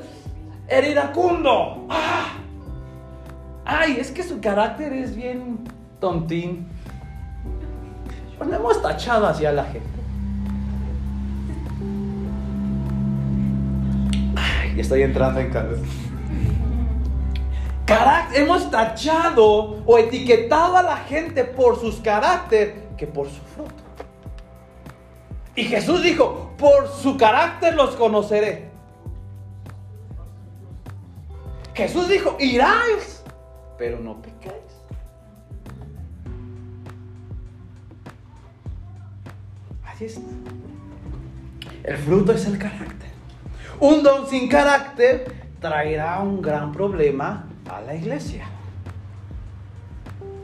[0.68, 2.30] el iracundo, ah,
[3.66, 5.60] ay, es que su carácter es bien
[6.00, 6.68] tontín.
[8.38, 9.97] Cuando hemos tachado hacia la gente.
[14.78, 15.80] Ay, estoy entrando en calor.
[18.36, 23.74] hemos tachado o etiquetado a la gente por sus carácter que por su fruto.
[25.56, 28.70] Y Jesús dijo, por su carácter los conoceré.
[31.74, 33.24] Jesús dijo, iráis,
[33.80, 34.54] pero no pequéis.
[39.84, 40.22] Ahí está.
[41.84, 43.07] El fruto es el carácter.
[43.80, 48.46] Un don sin carácter traerá un gran problema a la iglesia.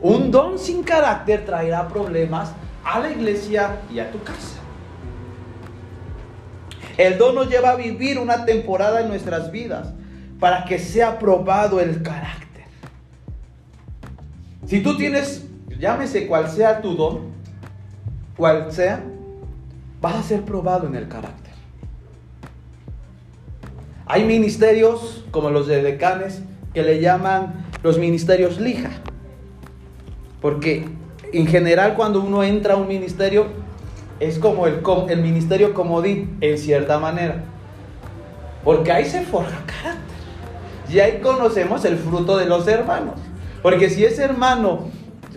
[0.00, 2.52] Un don sin carácter traerá problemas
[2.84, 4.60] a la iglesia y a tu casa.
[6.96, 9.92] El don nos lleva a vivir una temporada en nuestras vidas
[10.38, 12.64] para que sea probado el carácter.
[14.66, 15.44] Si tú tienes,
[15.78, 17.32] llámese cual sea tu don,
[18.36, 19.02] cual sea,
[20.00, 21.43] vas a ser probado en el carácter.
[24.06, 26.42] Hay ministerios como los de decanes
[26.74, 28.90] que le llaman los ministerios lija.
[30.40, 30.86] Porque
[31.32, 33.46] en general cuando uno entra a un ministerio
[34.20, 34.82] es como el,
[35.22, 37.44] ministerio comodín, en cierta manera.
[38.62, 40.02] Porque ahí se forja carácter.
[40.88, 43.14] Y ahí conocemos el fruto de los hermanos.
[43.62, 44.88] Porque si ese hermano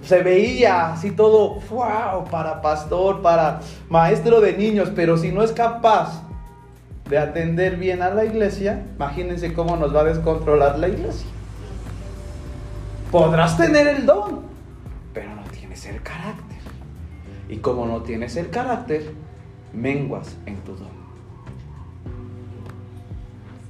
[0.04, 5.52] se veía así todo, wow, para pastor, para maestro de niños, pero si no es
[5.52, 6.27] capaz
[7.10, 11.28] de atender bien a la iglesia, imagínense cómo nos va a descontrolar la iglesia.
[13.12, 14.42] Podrás tener el don,
[15.14, 16.58] pero no tienes el carácter.
[17.50, 19.14] Y como no tienes el carácter,
[19.74, 20.98] menguas en tu don.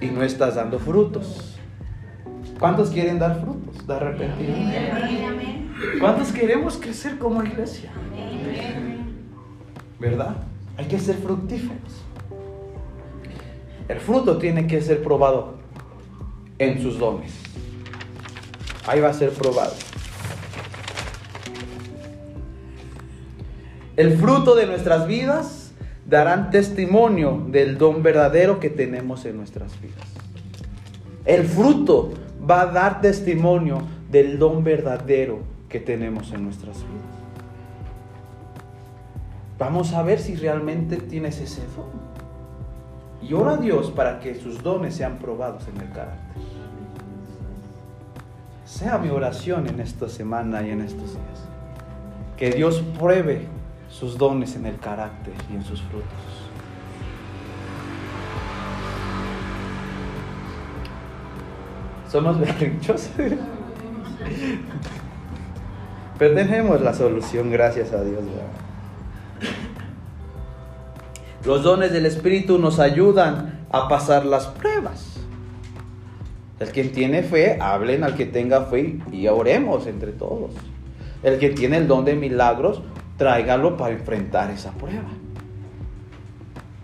[0.02, 1.60] Y no estás dando frutos.
[2.60, 4.98] ¿Cuántos quieren dar frutos de arrepentimiento?
[6.00, 7.92] ¿Cuántos queremos crecer como iglesia?
[10.00, 10.38] ¿Verdad?
[10.78, 12.07] Hay que ser fructíferos.
[13.88, 15.56] El fruto tiene que ser probado
[16.60, 17.32] en sus dones.
[18.86, 19.74] Ahí va a ser probado.
[23.96, 25.72] El fruto de nuestras vidas
[26.06, 30.08] darán testimonio del don verdadero que tenemos en nuestras vidas.
[31.26, 32.14] El fruto
[32.50, 37.18] va a dar testimonio del don verdadero que tenemos en nuestras vidas.
[39.58, 42.17] Vamos a ver si realmente tienes ese don.
[43.22, 46.42] Y ora a Dios para que sus dones sean probados en el carácter.
[48.66, 51.48] Sea mi oración en esta semana y en estos días.
[52.36, 53.48] Que Dios pruebe
[53.90, 56.08] sus dones en el carácter y en sus frutos.
[62.10, 63.12] Somos berrinchosos.
[66.18, 68.24] Pero tenemos la solución, gracias a Dios.
[71.48, 75.14] Los dones del Espíritu nos ayudan a pasar las pruebas.
[76.60, 80.52] El que tiene fe, hablen al que tenga fe y oremos entre todos.
[81.24, 82.82] El que tiene el don de milagros,
[83.16, 85.08] tráigalo para enfrentar esa prueba.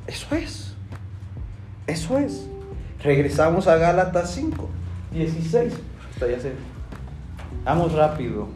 [0.08, 0.74] Eso es.
[1.86, 2.48] Eso es.
[3.04, 4.70] Regresamos a Gálatas 5,
[5.12, 5.74] 16.
[6.22, 6.28] ya
[7.66, 8.48] Vamos rápido.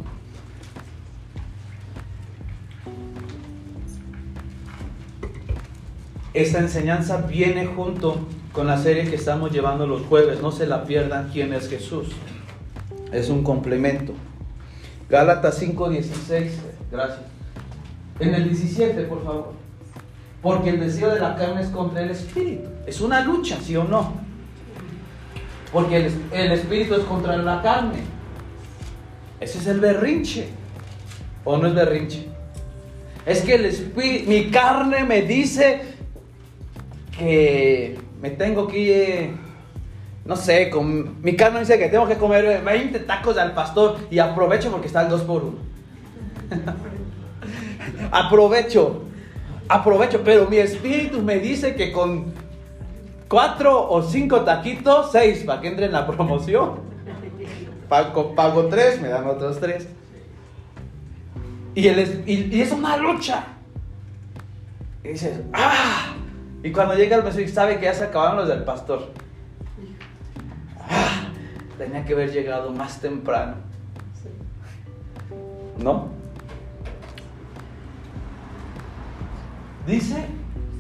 [6.38, 8.19] Esta enseñanza viene junto
[8.54, 10.39] con la serie que estamos llevando los jueves.
[10.39, 12.10] No se la pierdan quién es Jesús.
[13.12, 14.13] Es un complemento.
[15.10, 16.52] Gálatas 5:16.
[16.91, 17.21] Gracias.
[18.19, 19.54] En el 17, por favor.
[20.43, 22.69] Porque el deseo de la carne es contra el espíritu.
[22.86, 24.13] Es una lucha, ¿sí o no?
[25.73, 28.02] Porque el, espíritu es contra la carne.
[29.39, 30.50] Ese es el berrinche.
[31.43, 32.28] ¿O no es berrinche?
[33.26, 35.96] Es que el espíritu, mi carne me dice
[37.17, 39.34] que me tengo que
[40.27, 44.19] no sé, con, mi carne dice que tengo que comer 20 tacos al pastor y
[44.19, 45.58] aprovecho porque está el 2 por 1.
[48.12, 49.03] aprovecho,
[49.69, 52.34] aprovecho, pero mi espíritu me dice que con
[53.30, 56.86] 4 o 5 taquitos, 6 para que entre en la promoción.
[57.88, 59.88] Pago, pago 3, me dan otros 3.
[61.74, 63.45] Y, y es una lucha.
[65.05, 66.16] Y dices, ¡ah!
[66.64, 69.12] Y cuando llega el mesero sabe que ya se acabaron los del pastor.
[70.80, 71.30] Ah,
[71.78, 73.55] tenía que haber llegado más temprano.
[75.78, 76.10] ¿No?
[79.86, 80.26] Dice,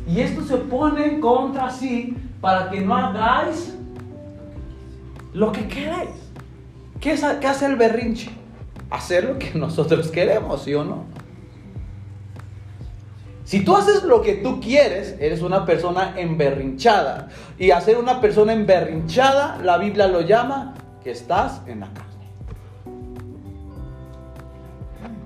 [0.07, 3.75] y esto se pone contra sí para que no hagáis
[5.33, 6.09] lo que queráis.
[6.99, 8.31] ¿Qué, ¿Qué hace el berrinche?
[8.89, 11.16] Hacer lo que nosotros queremos, ¿sí o no?
[13.47, 17.29] Si tú haces lo que tú quieres, eres una persona emberrinchada.
[17.57, 22.27] Y hacer una persona emberrinchada, la Biblia lo llama que estás en la carne.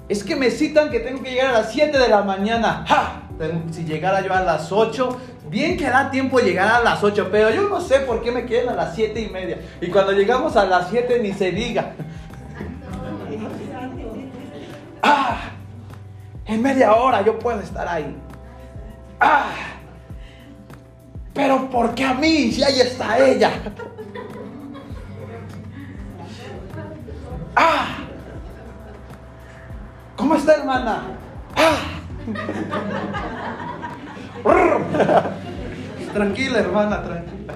[0.08, 2.86] Es que me citan que tengo que llegar a las 7 de la mañana.
[2.88, 3.24] ¡Ja!
[3.72, 5.18] Si llegara yo a las 8,
[5.50, 8.46] bien que da tiempo llegar a las 8, pero yo no sé por qué me
[8.46, 9.58] quedan a las 7 y media.
[9.82, 11.94] Y cuando llegamos a las 7 ni se diga.
[15.02, 15.54] ¡Ah!
[16.52, 18.14] En media hora yo puedo estar ahí.
[19.22, 19.54] ¡Ah!
[21.34, 23.52] Pero ¿por qué a mí si ahí está ella?
[27.56, 28.00] ¡Ah!
[30.18, 31.04] ¿Cómo está hermana?
[31.56, 31.78] ¡Ah!
[36.14, 37.54] tranquila hermana, tranquila.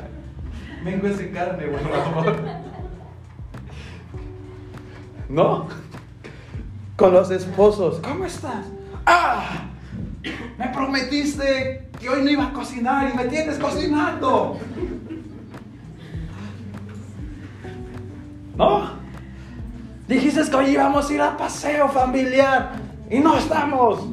[0.85, 2.35] Vengo ese carne, por favor.
[5.27, 5.67] ¿No?
[6.95, 7.99] Con los esposos.
[7.99, 8.65] ¿Cómo estás?
[9.05, 9.65] ¡Ah!
[10.57, 14.59] Me prometiste que hoy no iba a cocinar y me tienes cocinando.
[18.57, 18.89] ¿No?
[20.07, 22.73] Dijiste que hoy íbamos a ir a paseo familiar
[23.09, 24.07] y no estamos.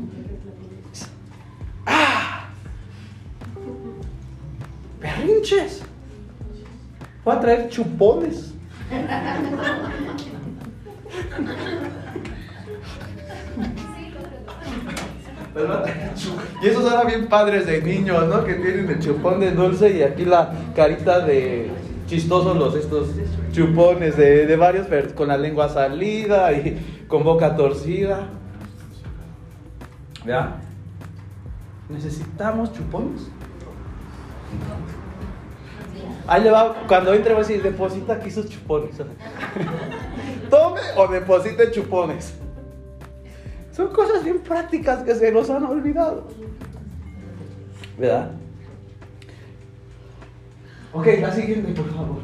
[1.86, 2.48] ¡Ah!
[5.00, 5.82] Perrinches.
[7.24, 8.52] Voy a traer chupones.
[16.62, 18.44] Y esos eran bien padres de niños, ¿no?
[18.44, 21.70] Que tienen el chupón de dulce y aquí la carita de
[22.06, 23.08] chistosos los estos
[23.52, 28.28] chupones de, de varios con la lengua salida y con boca torcida.
[30.26, 30.56] ¿Ya?
[31.88, 33.28] ¿Necesitamos chupones?
[36.26, 38.96] Ahí le va, cuando entre va a decir, deposita aquí sus chupones.
[40.50, 42.34] Tome o deposite chupones.
[43.72, 46.28] Son cosas bien prácticas que se nos han olvidado.
[47.98, 48.32] ¿Verdad?
[50.92, 52.20] Ok, la siguiente, por favor.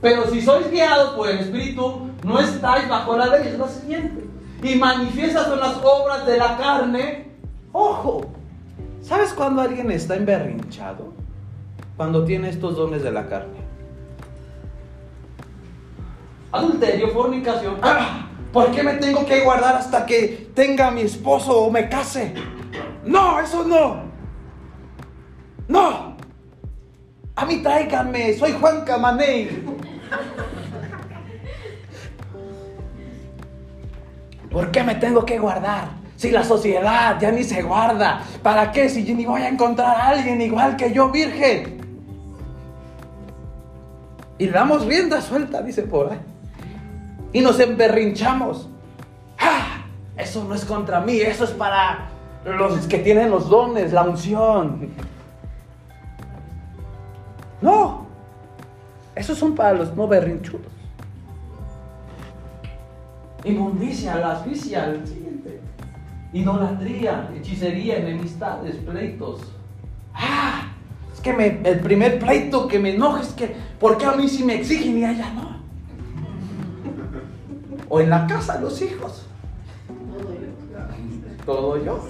[0.00, 3.48] Pero si sois guiados por el Espíritu, no estáis bajo la ley.
[3.48, 4.24] Es la siguiente.
[4.62, 7.30] Y manifiestas son las obras de la carne.
[7.72, 8.22] Ojo,
[9.00, 11.12] ¿sabes cuando alguien está emberrinchado?
[11.96, 13.60] Cuando tiene estos dones de la carne.
[16.50, 17.76] Adulterio, fornicación.
[17.80, 18.29] ¡Ah!
[18.52, 22.34] ¿Por qué me tengo que guardar hasta que tenga a mi esposo o me case?
[23.04, 24.10] No, eso no.
[25.68, 26.16] No.
[27.36, 29.64] A mí tráiganme, soy Juan Camaney.
[34.50, 36.00] ¿Por qué me tengo que guardar?
[36.16, 39.96] Si la sociedad ya ni se guarda, ¿para qué si yo ni voy a encontrar
[39.96, 41.78] a alguien igual que yo, virgen?
[44.38, 46.29] Y damos rienda suelta, dice por ahí
[47.32, 48.68] y nos emberrinchamos.
[49.38, 49.84] ¡Ah!
[50.16, 52.10] Eso no es contra mí, eso es para
[52.44, 54.88] los que tienen los dones, la unción.
[57.62, 58.06] No,
[59.14, 60.66] esos son para los no berrinchudos.
[63.44, 65.60] Inmundicia, lasfixia, el siguiente.
[66.32, 69.40] Idolatría, hechicería, enemistades, pleitos.
[70.14, 70.68] ¡Ah!
[71.12, 74.28] Es que me, el primer pleito que me enoja es que, ¿por qué a mí
[74.28, 75.59] sí me exigen y a ella no?
[77.90, 79.26] O en la casa los hijos.
[81.44, 82.02] Todo yo.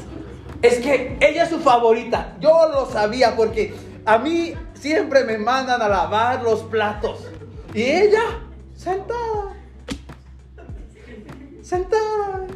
[0.63, 2.37] Es que ella es su favorita.
[2.39, 3.75] Yo lo sabía porque
[4.05, 7.27] a mí siempre me mandan a lavar los platos.
[7.75, 8.23] Y ella,
[8.77, 9.57] sentada.
[11.63, 12.47] Sentada.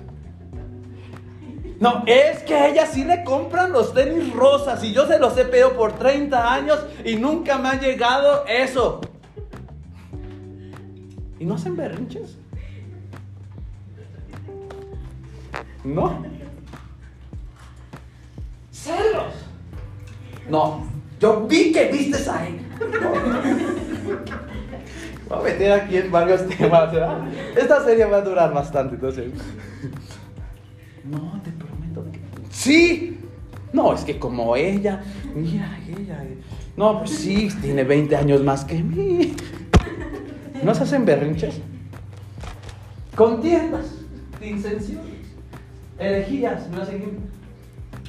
[1.80, 5.36] No, es que a ella sí le compran los tenis rosas y yo se los
[5.36, 9.00] he pedido por 30 años y nunca me ha llegado eso.
[11.38, 12.38] ¿Y no hacen berrinches?
[15.84, 16.24] No.
[18.72, 19.34] Celos.
[20.48, 20.86] No.
[21.20, 22.58] Yo vi que viste a él.
[25.28, 26.92] Voy a meter aquí en varios temas.
[26.92, 27.28] ¿verdad?
[27.56, 29.30] Esta serie va a durar bastante, entonces.
[31.04, 32.20] No, te prometo que.
[32.50, 33.18] ¡Sí!
[33.72, 35.02] No, es que como ella,
[35.34, 36.24] mira, ella.
[36.76, 39.34] No, pues sí, tiene 20 años más que mí.
[40.62, 41.60] ¿No se hacen berrinches?
[43.14, 43.86] Contiendas,
[44.40, 45.13] insensibles
[45.98, 46.68] herejías,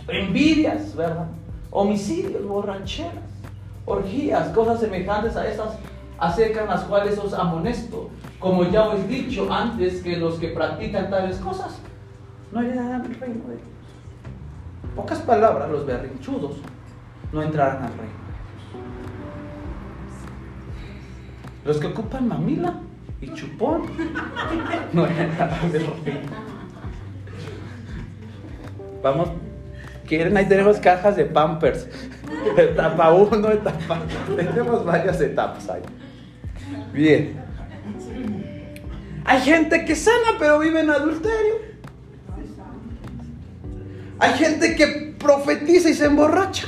[0.08, 1.28] envidias, ¿verdad?
[1.72, 3.14] Homicidios, borracheras,
[3.86, 5.78] orgías, cosas semejantes a estas
[6.18, 8.10] acerca de las cuales os amonesto,
[8.40, 11.80] como ya os he dicho antes que los que practican tales cosas
[12.52, 13.68] no heredarán el reino de Dios.
[14.96, 16.58] Pocas palabras, los berrinchudos
[17.34, 18.26] no entrarán al reino
[21.66, 22.76] Los que ocupan mamila
[23.20, 23.84] y chupón
[24.94, 26.55] no entrarán al reino.
[29.06, 29.30] Vamos,
[30.08, 31.88] quieren, ahí tenemos cajas de pampers.
[32.58, 34.00] Etapa 1, etapa.
[34.36, 35.84] Tenemos varias etapas ahí.
[36.92, 37.36] Bien.
[39.24, 41.54] Hay gente que sana pero vive en adulterio.
[44.18, 46.66] Hay gente que profetiza y se emborracha.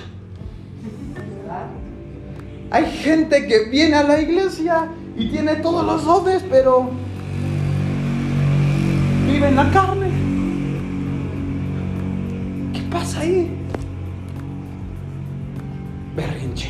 [2.69, 6.91] Hay gente que viene a la iglesia y tiene todos los dones, pero
[9.25, 10.07] vive en la carne.
[12.88, 13.51] ¿Qué pasa ahí?
[16.15, 16.69] Berrinche.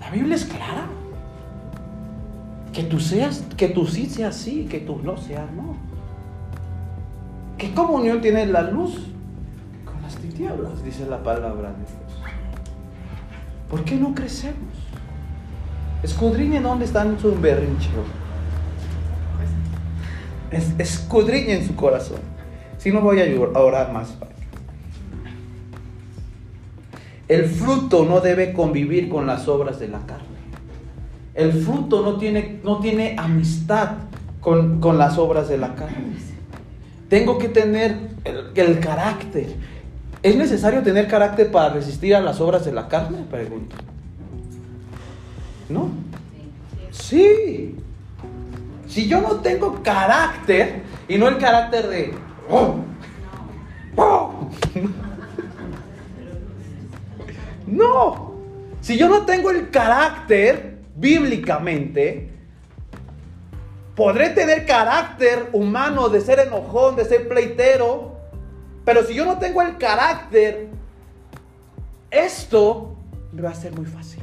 [0.00, 0.86] La Biblia es clara.
[2.72, 5.76] Que tú seas, que tú sí seas sí, que tú no seas no.
[7.58, 8.94] ¿Qué comunión tiene la luz
[9.84, 10.82] con las tinieblas?
[10.82, 12.30] Dice la palabra de Dios.
[13.68, 14.72] ¿Por qué no crecemos?
[16.02, 17.90] Escudriñen dónde están sus berrinches.
[20.50, 22.33] Es, escudriñen su corazón.
[22.84, 24.12] Si no voy a orar más.
[27.28, 30.36] El fruto no debe convivir con las obras de la carne.
[31.32, 33.92] El fruto no tiene, no tiene amistad
[34.42, 36.12] con, las obras de la carne.
[37.08, 39.54] Tengo que tener el, el carácter.
[40.22, 43.24] ¿Es necesario tener carácter para resistir a las obras de la carne?
[43.30, 43.76] Pregunto.
[45.70, 45.88] ¿No?
[46.90, 47.76] Sí.
[48.86, 52.23] Si yo no tengo carácter, y no el carácter de...
[52.50, 52.76] Oh,
[53.96, 54.50] oh".
[57.66, 58.34] no.
[58.80, 62.30] Si yo no tengo el carácter bíblicamente,
[63.94, 68.14] podré tener carácter humano de ser enojón, de ser pleitero,
[68.84, 70.68] pero si yo no tengo el carácter,
[72.10, 72.96] esto
[73.32, 74.22] me va a ser muy fácil.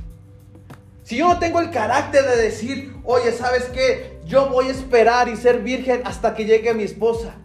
[1.03, 4.19] Si yo no tengo el carácter de decir, oye, ¿sabes qué?
[4.25, 7.40] Yo voy a esperar y ser virgen hasta que llegue mi esposa.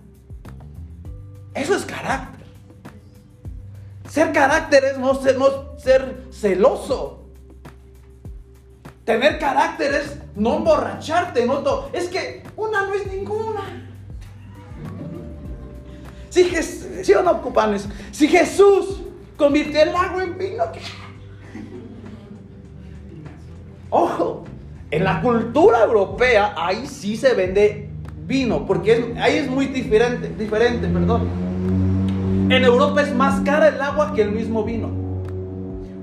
[1.57, 2.47] Eso es carácter.
[4.11, 7.25] Ser carácter es no ser, no ser celoso.
[9.05, 11.91] Tener carácter es no emborracharte, no todo.
[11.93, 13.63] Es que una no es ninguna.
[16.29, 16.45] Si,
[17.03, 17.89] si no ocupan eso.
[18.11, 19.01] Si Jesús
[19.37, 20.81] convirtió el agua en vino, ¿qué?
[23.89, 24.45] Ojo,
[24.91, 27.86] en la cultura europea ahí sí se vende
[28.27, 31.29] vino, porque ahí es muy diferente, diferente, perdón.
[32.51, 34.91] En Europa es más cara el agua que el mismo vino.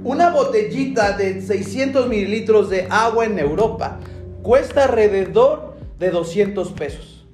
[0.04, 4.00] Una botellita de 600 mililitros de agua en Europa
[4.42, 7.26] cuesta alrededor de 200 pesos.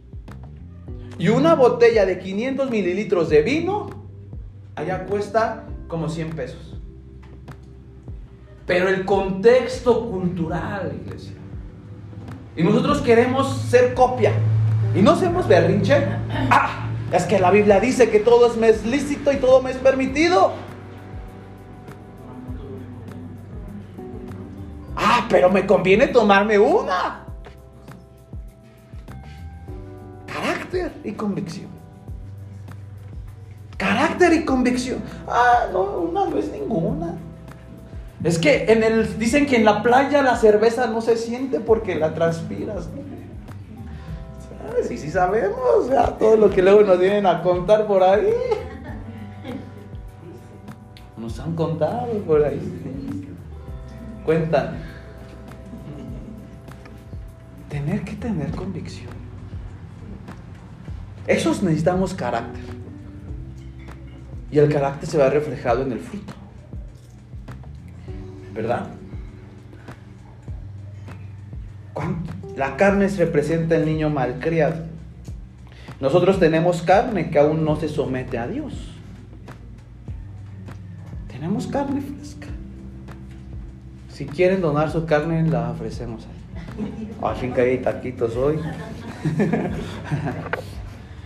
[1.18, 3.90] Y una botella de 500 mililitros de vino
[4.76, 6.70] allá cuesta como 100 pesos
[8.70, 11.34] pero el contexto cultural, iglesia.
[12.56, 14.32] Y nosotros queremos ser copia.
[14.96, 16.06] Y no hacemos berrinche.
[16.50, 20.54] Ah, es que la Biblia dice que todo es lícito y todo me es permitido.
[24.96, 27.26] Ah, pero me conviene tomarme una.
[30.26, 31.70] Carácter y convicción.
[33.78, 35.02] Carácter y convicción.
[35.28, 37.16] Ah, no, una no es ninguna.
[38.24, 41.96] Es que en el, dicen que en la playa la cerveza no se siente porque
[41.96, 42.90] la transpiras.
[44.88, 48.34] Sí, sí sabemos, ya, todo lo que luego nos vienen a contar por ahí.
[51.18, 53.28] Nos han contado por ahí.
[54.26, 54.78] Cuentan.
[57.70, 59.10] Tener que tener convicción.
[61.28, 62.64] Esos necesitamos carácter.
[64.52, 66.40] Y el carácter se va reflejado en el fruto.
[68.60, 68.88] ¿verdad?
[72.56, 74.84] La carne representa el niño malcriado.
[76.00, 78.74] Nosotros tenemos carne que aún no se somete a Dios.
[81.28, 82.48] Tenemos carne fresca.
[84.10, 86.26] Si quieren donar su carne, la ofrecemos
[87.40, 88.60] fin que hay taquitos hoy.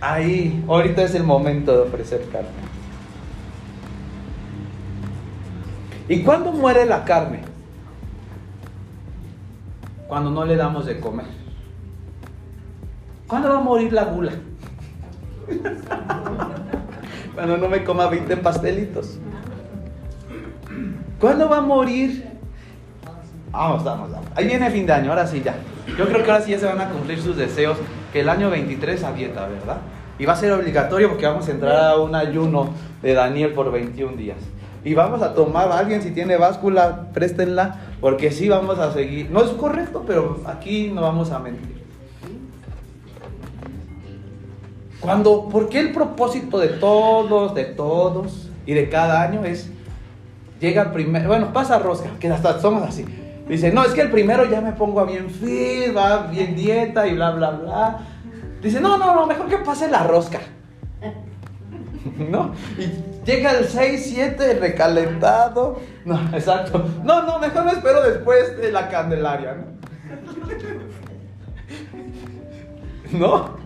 [0.00, 2.48] Ahí, ahorita es el momento de ofrecer carne.
[6.08, 7.40] ¿Y cuándo muere la carne?
[10.14, 11.26] Cuando no le damos de comer.
[13.26, 14.30] ¿Cuándo va a morir la gula?
[17.34, 19.18] Cuando no me coma 20 pastelitos.
[21.18, 22.30] ¿Cuándo va a morir?
[23.50, 24.28] Vamos, vamos, vamos.
[24.36, 25.56] Ahí viene fin de año, ahora sí ya.
[25.98, 27.76] Yo creo que ahora sí ya se van a cumplir sus deseos.
[28.12, 29.78] Que el año 23 a dieta, ¿verdad?
[30.20, 32.68] Y va a ser obligatorio porque vamos a entrar a un ayuno
[33.02, 34.38] de Daniel por 21 días
[34.84, 39.30] y vamos a tomar a alguien si tiene báscula, préstenla, porque sí vamos a seguir.
[39.30, 41.82] No es correcto, pero aquí no vamos a mentir.
[45.00, 49.70] Cuando, ¿por qué el propósito de todos, de todos y de cada año es
[50.60, 53.04] llega primero, bueno, pasa rosca, que hasta somos así.
[53.48, 57.06] Dice, no, es que el primero ya me pongo a bien fit, va bien dieta
[57.06, 57.98] y bla, bla, bla.
[58.62, 60.40] Dice, no, no, no, mejor que pase la rosca.
[62.30, 62.54] ¿No?
[62.78, 62.90] Y
[63.24, 65.80] llega el 6, 7 recalentado.
[66.04, 66.84] No, exacto.
[67.02, 69.64] No, no, mejor me espero después de la Candelaria, ¿no?
[73.18, 73.64] ¿No?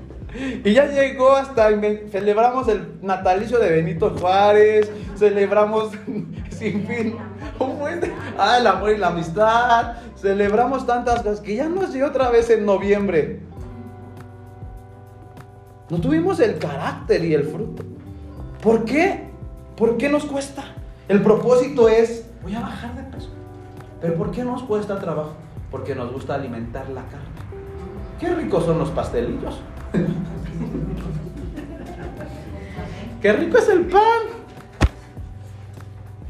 [0.64, 1.70] Y ya llegó hasta,
[2.10, 5.90] celebramos el natalicio de Benito Juárez, celebramos
[6.50, 7.16] sin fin,
[7.58, 8.00] un buen
[8.38, 12.50] ah, el amor y la amistad, celebramos tantas cosas que ya nos dio otra vez
[12.50, 13.40] en noviembre.
[15.88, 17.82] No tuvimos el carácter y el fruto.
[18.62, 19.28] ¿Por qué?
[19.76, 20.64] ¿Por qué nos cuesta?
[21.08, 23.30] El propósito es, voy a bajar de peso.
[24.00, 25.34] Pero ¿por qué nos cuesta trabajo?
[25.70, 27.26] Porque nos gusta alimentar la carne.
[28.18, 29.60] Qué ricos son los pastelillos.
[33.22, 34.22] Qué rico es el pan.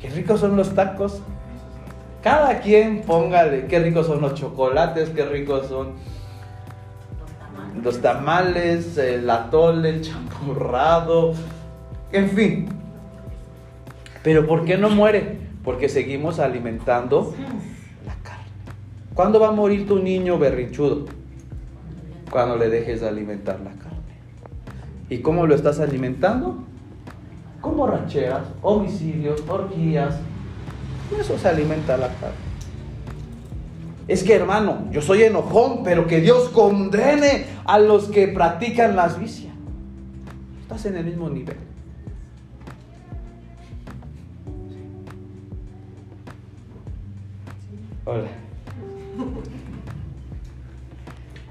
[0.00, 1.20] Qué ricos son los tacos.
[2.22, 5.92] Cada quien póngale, qué ricos son los chocolates, qué ricos son
[7.82, 11.34] los tamales, el atole, el champurrado,
[12.12, 12.68] en fin.
[14.22, 15.38] Pero ¿por qué no muere?
[15.64, 17.34] Porque seguimos alimentando
[18.06, 18.44] la carne.
[19.14, 21.06] ¿Cuándo va a morir tu niño berrinchudo?
[22.30, 23.98] Cuando le dejes de alimentar la carne.
[25.09, 26.64] ¿Y cómo lo estás alimentando?
[27.61, 30.18] Con borracheras, homicidios, orgías.
[31.18, 32.48] Eso se alimenta la carne.
[34.06, 39.18] Es que hermano, yo soy enojón, pero que Dios condene a los que practican las
[39.18, 39.52] vicias.
[40.62, 41.67] Estás en el mismo nivel.
[48.11, 48.28] Hola.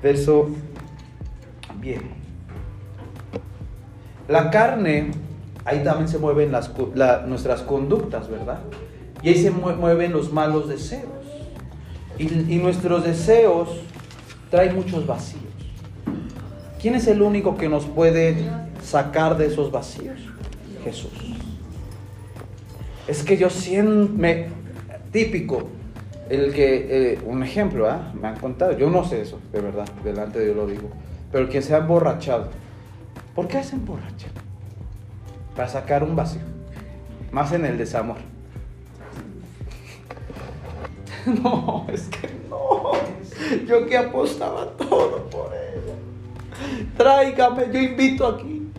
[0.01, 0.49] Verso
[1.79, 2.01] bien.
[4.27, 5.11] La carne,
[5.65, 6.71] ahí también se mueven las,
[7.27, 8.61] nuestras conductas, ¿verdad?
[9.21, 11.11] Y ahí se mueven los malos deseos.
[12.17, 13.69] Y, nuestros deseos
[14.49, 15.43] traen muchos vacíos.
[16.81, 18.35] ¿Quién es el único que nos puede
[18.81, 20.17] sacar de esos vacíos?
[20.83, 21.35] Jesús.
[23.07, 24.47] Es que yo siento, me,
[25.11, 25.76] típico,
[26.29, 28.11] el que, eh, un ejemplo, ¿ah?
[28.19, 30.89] me han contado, yo no sé eso, de verdad, delante de Dios lo digo,
[31.31, 32.49] pero el que se ha emborrachado,
[33.35, 34.27] ¿por qué se emborracha?
[35.55, 36.41] Para sacar un vacío,
[37.31, 38.17] más en el desamor.
[41.43, 42.93] No, es que no,
[43.67, 45.93] yo que apostaba todo por ella.
[46.95, 48.71] Tráigame, yo invito aquí.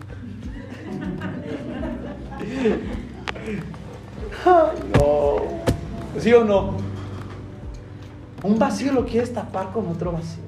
[4.45, 5.59] Ay, no.
[6.19, 6.88] ¿Sí o no?
[8.43, 10.43] Un vacío lo quieres tapar con otro vacío.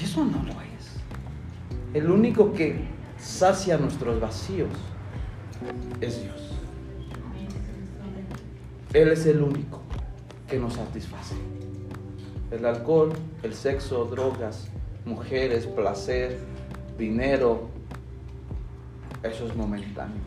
[0.00, 0.96] Y eso no lo es.
[1.92, 2.84] El único que
[3.18, 4.70] sacia nuestros vacíos
[6.00, 6.52] es Dios.
[8.94, 9.80] Él es el único
[10.48, 11.34] que nos satisface.
[12.50, 13.12] El alcohol,
[13.42, 14.68] el sexo, drogas,
[15.04, 16.38] mujeres, placer,
[16.98, 17.68] dinero,
[19.22, 20.20] eso es momentáneo.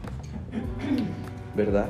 [1.55, 1.89] ¿Verdad?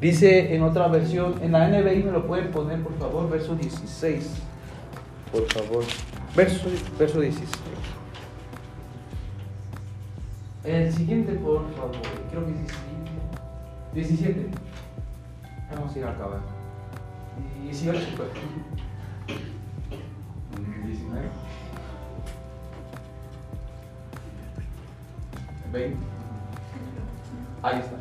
[0.00, 4.30] Dice en otra versión, en la NBI me lo pueden poner por favor, verso 16.
[5.32, 5.84] Por favor,
[6.36, 6.68] verso,
[6.98, 7.48] verso 16.
[10.64, 11.92] El siguiente, por favor,
[12.30, 12.80] creo que es 17.
[13.94, 14.46] 17.
[15.74, 16.40] Vamos a ir a acabar.
[17.62, 18.28] 18, pues.
[20.86, 21.28] 19.
[25.72, 25.96] 20.
[27.62, 27.96] Ahí está.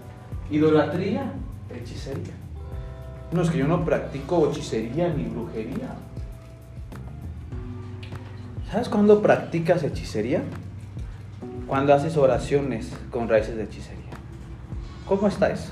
[0.52, 1.34] Idolatría
[1.80, 2.34] hechicería.
[3.34, 5.96] No, es que yo no practico hechicería ni brujería.
[8.72, 10.44] ¿Sabes cuándo practicas hechicería?
[11.68, 14.04] Cuando haces oraciones con raíces de hechicería.
[15.08, 15.72] ¿Cómo está eso?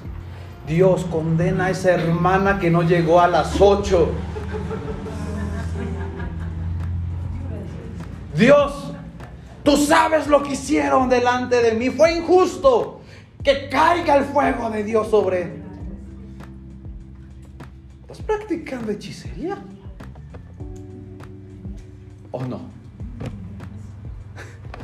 [0.67, 4.09] Dios condena a esa hermana que no llegó a las 8.
[8.35, 8.93] Dios,
[9.63, 11.91] tú sabes lo que hicieron delante de mí.
[11.91, 13.01] Fue injusto
[13.43, 15.60] que caiga el fuego de Dios sobre ¿Estás
[18.37, 19.57] practicando hechicería?
[22.31, 22.61] ¿O no?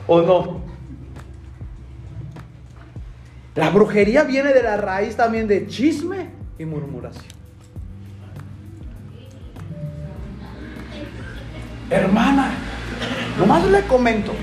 [0.07, 0.61] ¿O no?
[3.55, 6.29] La brujería viene de la raíz también de chisme
[6.59, 7.37] y murmuración.
[11.89, 12.51] Hermana,
[13.39, 14.33] nomás le comento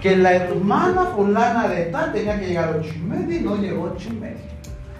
[0.00, 3.56] que la hermana fulana de tal tenía que llegar a ocho y media y no
[3.56, 4.36] llegó a ocho y media.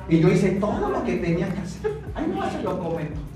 [0.08, 1.92] Y yo hice todo lo que tenía que hacer.
[2.14, 3.27] Ahí no se lo comento.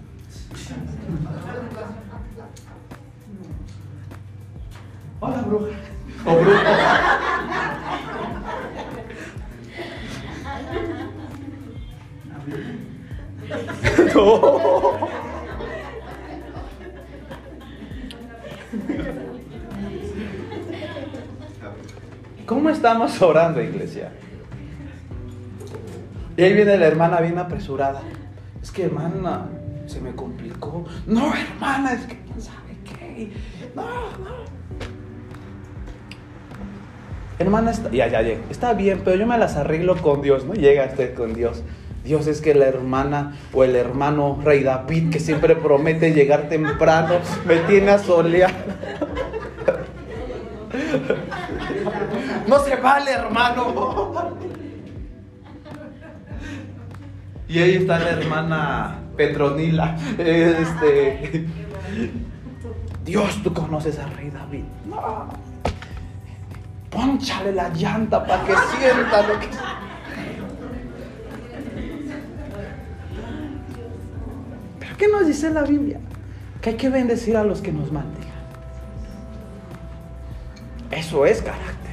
[5.21, 5.67] Hola, bruja.
[6.27, 6.83] O brujo.
[22.47, 24.13] ¿Cómo estamos orando, iglesia?
[26.37, 28.03] Y ahí viene la hermana bien apresurada.
[28.63, 29.47] Es que hermana,
[29.93, 30.85] se me complicó.
[31.07, 33.31] No, hermana, es que quién sabe qué.
[33.75, 34.43] No, no.
[37.39, 40.55] Hermana, está, ya, ya, ya, está bien, pero yo me las arreglo con Dios, ¿no?
[40.55, 41.63] Llega usted con Dios.
[42.05, 47.17] Dios es que la hermana o el hermano Rey David, que siempre promete llegar temprano,
[47.47, 48.55] me tiene asoleado.
[52.47, 54.39] No se vale, hermano.
[57.49, 59.97] Y ahí está la hermana Petronila.
[60.19, 61.47] Este,
[63.05, 64.65] Dios, tú conoces al rey David.
[64.87, 65.29] No.
[66.91, 69.49] Pónchale la llanta para que sienta lo que.
[74.79, 76.01] ¿Pero qué nos dice la Biblia?
[76.61, 78.33] Que hay que bendecir a los que nos mantienen.
[80.91, 81.93] Eso es carácter.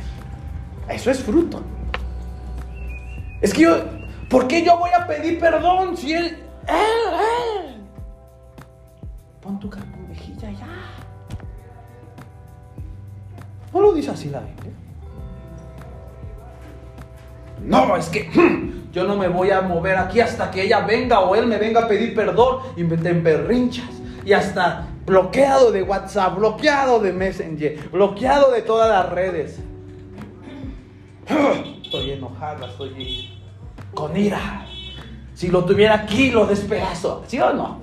[0.89, 1.63] Eso es fruto.
[3.39, 3.85] Es que yo,
[4.29, 7.87] ¿por qué yo voy a pedir perdón si él, él, él?
[9.41, 9.69] Pon tu
[10.07, 10.67] mejilla ya.
[13.73, 14.73] No lo dice así la Biblia.
[17.61, 21.19] No, es que hmm, yo no me voy a mover aquí hasta que ella venga
[21.19, 23.89] o él me venga a pedir perdón y me berrinchas.
[24.25, 29.59] Y hasta bloqueado de WhatsApp, bloqueado de Messenger, bloqueado de todas las redes.
[31.83, 33.39] Estoy enojada, estoy
[33.93, 34.65] con ira.
[35.39, 37.23] Si lo tuviera aquí, lo despedazo.
[37.25, 37.79] ¿Sí o no?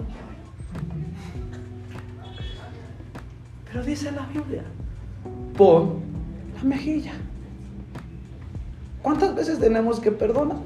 [3.65, 4.63] Pero dice la Biblia,
[5.57, 6.03] pon
[6.55, 7.15] la mejilla.
[9.01, 10.59] ¿Cuántas veces tenemos que perdonar?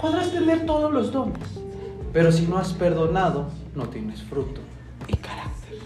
[0.00, 1.42] Podrás tener todos los dones,
[2.12, 4.60] pero si no has perdonado, no tienes fruto
[5.08, 5.80] y carácter.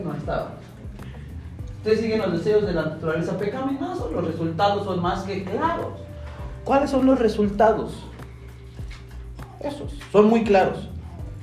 [0.00, 0.04] 19.
[0.04, 0.48] Bueno, está.
[1.78, 5.98] Ustedes siguen los deseos de la naturaleza pecaminosa, los resultados son más que claros.
[6.64, 7.94] ¿Cuáles son los resultados?
[9.60, 10.88] Esos, son muy claros.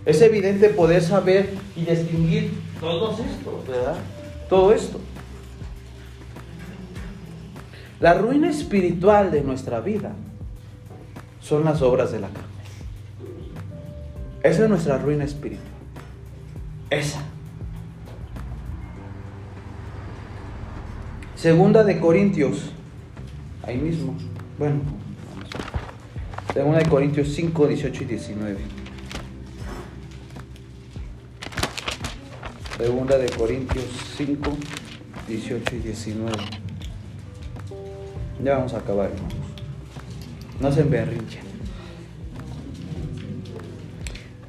[0.05, 3.95] Es evidente poder saber y distinguir todos estos, ¿verdad?
[4.47, 4.99] Todo esto.
[7.99, 10.11] La ruina espiritual de nuestra vida
[11.41, 12.47] son las obras de la carne.
[14.43, 15.65] Esa es nuestra ruina espiritual.
[16.91, 17.21] Esa.
[21.37, 22.71] Segunda de Corintios.
[23.61, 24.15] Ahí mismo.
[24.57, 24.81] Bueno.
[26.51, 28.57] Segunda de Corintios 5, 18 y 19.
[32.79, 33.85] Segunda de Corintios
[34.17, 34.57] 5,
[35.27, 36.31] 18 y 19.
[38.43, 39.35] Ya vamos a acabar, hermanos.
[40.59, 41.43] No se berrinchen.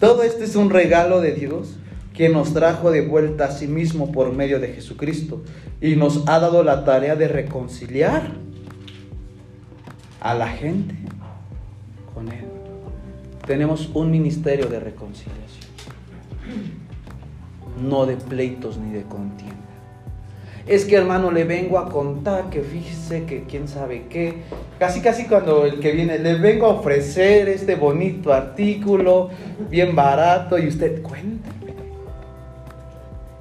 [0.00, 1.76] Todo esto es un regalo de Dios
[2.14, 5.42] que nos trajo de vuelta a sí mismo por medio de Jesucristo
[5.80, 8.32] y nos ha dado la tarea de reconciliar
[10.20, 10.94] a la gente
[12.12, 12.44] con Él.
[13.46, 15.72] Tenemos un ministerio de reconciliación,
[17.80, 19.54] no de pleitos ni de contienda.
[20.66, 24.42] Es que hermano, le vengo a contar que fíjese que quién sabe qué.
[24.78, 29.30] Casi, casi cuando el que viene, le vengo a ofrecer este bonito artículo,
[29.70, 31.57] bien barato, y usted cuenta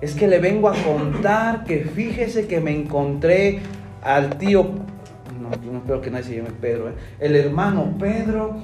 [0.02, 3.62] es que le vengo a contar que fíjese que me encontré
[4.04, 4.64] al tío,
[5.42, 6.94] no, no espero que nadie se llame Pedro, ¿eh?
[7.20, 8.58] el hermano Pedro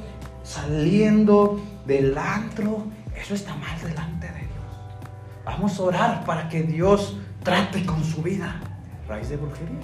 [0.43, 2.83] saliendo del antro.
[3.15, 4.79] Eso está mal delante de Dios.
[5.45, 8.59] Vamos a orar para que Dios trate con su vida.
[9.07, 9.79] Raíz de brujería.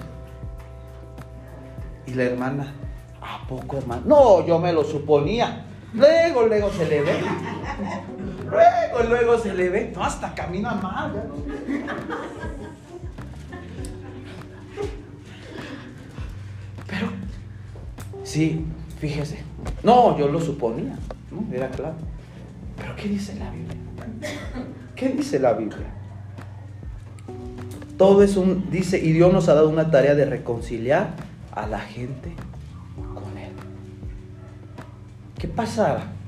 [2.05, 2.73] Y la hermana,
[3.21, 4.01] ¿a poco hermano?
[4.05, 5.65] No, yo me lo suponía.
[5.93, 7.13] Luego, luego se le ve.
[8.49, 9.91] Luego, luego se le ve.
[9.93, 11.13] No, hasta camina mal.
[16.87, 17.07] Pero,
[18.23, 18.65] sí,
[18.99, 19.43] fíjese.
[19.83, 20.97] No, yo lo suponía.
[21.31, 21.55] ¿no?
[21.55, 21.95] Era claro.
[22.77, 23.77] Pero, ¿qué dice la Biblia?
[24.95, 25.93] ¿Qué dice la Biblia?
[27.97, 31.13] Todo es un, dice, y Dios nos ha dado una tarea de reconciliar
[31.51, 32.33] a la gente
[33.13, 33.51] con Él.
[35.37, 36.18] ¿Qué pasará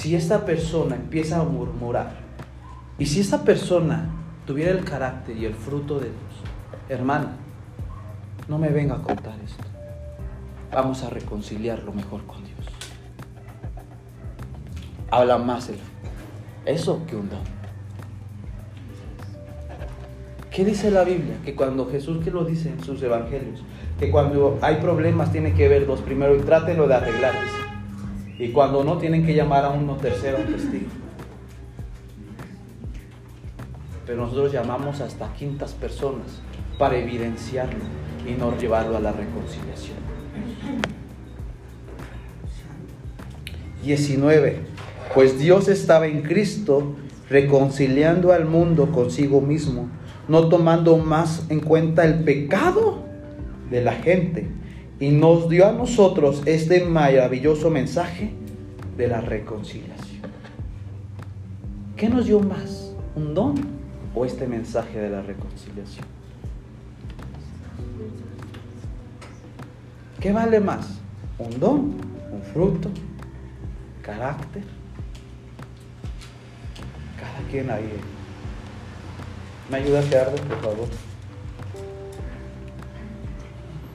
[0.00, 2.12] si esta persona empieza a murmurar
[2.98, 4.08] y si esta persona
[4.46, 7.32] tuviera el carácter y el fruto de Dios, hermana,
[8.48, 9.62] no me venga a contar esto.
[10.72, 12.66] Vamos a reconciliarlo mejor con Dios.
[15.10, 15.76] Habla más el
[16.64, 17.60] eso que un don.
[20.50, 21.36] ¿Qué dice la Biblia?
[21.44, 23.62] Que cuando Jesús que lo dice en sus evangelios,
[23.98, 27.59] que cuando hay problemas tiene que ver dos primero y trátenlo de arreglar.
[28.40, 30.86] Y cuando no, tienen que llamar a uno tercero, un testigo.
[34.06, 36.40] Pero nosotros llamamos hasta quintas personas
[36.78, 37.84] para evidenciarlo
[38.26, 39.98] y no llevarlo a la reconciliación.
[43.84, 44.56] 19.
[45.14, 46.96] Pues Dios estaba en Cristo
[47.28, 49.90] reconciliando al mundo consigo mismo,
[50.28, 53.02] no tomando más en cuenta el pecado
[53.70, 54.48] de la gente,
[55.00, 58.32] y nos dio a nosotros este maravilloso mensaje
[58.98, 60.20] de la reconciliación.
[61.96, 62.94] ¿Qué nos dio más?
[63.16, 63.54] ¿Un don
[64.14, 66.04] o este mensaje de la reconciliación?
[70.20, 71.00] ¿Qué vale más?
[71.38, 71.78] ¿Un don?
[72.30, 72.90] ¿Un fruto?
[74.02, 74.62] ¿Carácter?
[77.18, 77.88] Cada quien ahí.
[79.70, 81.09] ¿Me ayuda a por favor?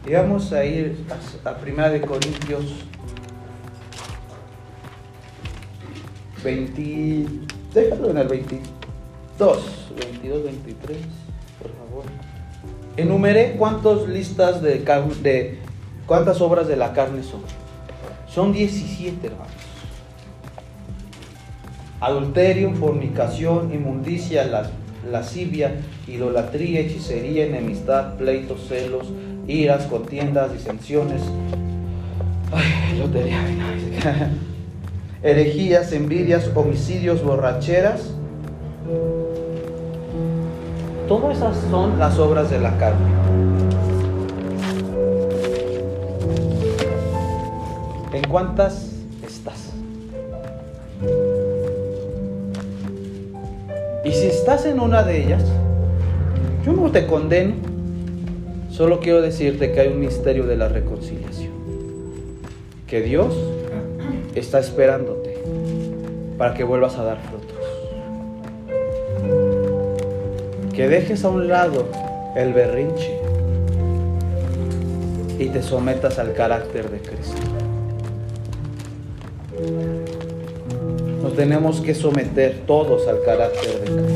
[0.08, 2.86] Y vamos a ir a, a Primera de Corintios
[6.44, 7.26] 20,
[7.74, 10.98] déjalo en el 22, 22, 23,
[11.60, 12.06] por favor.
[12.98, 14.86] Enumeré cuántas listas de,
[15.24, 15.58] de
[16.06, 17.42] cuántas obras de la carne son.
[18.28, 19.48] Son 17, hermanos.
[22.00, 24.70] Adulterio, fornicación, inmundicia,
[25.10, 29.08] lascivia, idolatría, hechicería, enemistad, pleitos, celos,
[29.48, 31.22] iras, contiendas, disensiones.
[32.52, 33.40] Ay, lotería,
[35.24, 38.12] herejías, envidias, homicidios, borracheras.
[41.08, 43.12] Todas esas son las obras de la carne.
[48.14, 48.92] ¿En cuántas
[49.26, 49.72] estás?
[54.04, 55.44] Y si estás en una de ellas,
[56.66, 57.56] yo no te condeno,
[58.76, 61.54] solo quiero decirte que hay un misterio de la reconciliación.
[62.88, 63.34] Que Dios
[64.36, 65.38] está esperándote
[66.38, 67.56] para que vuelvas a dar frutos.
[70.74, 71.86] Que dejes a un lado
[72.36, 73.18] el berrinche
[75.40, 77.42] y te sometas al carácter de Cristo.
[81.24, 84.15] Nos tenemos que someter todos al carácter de Cristo.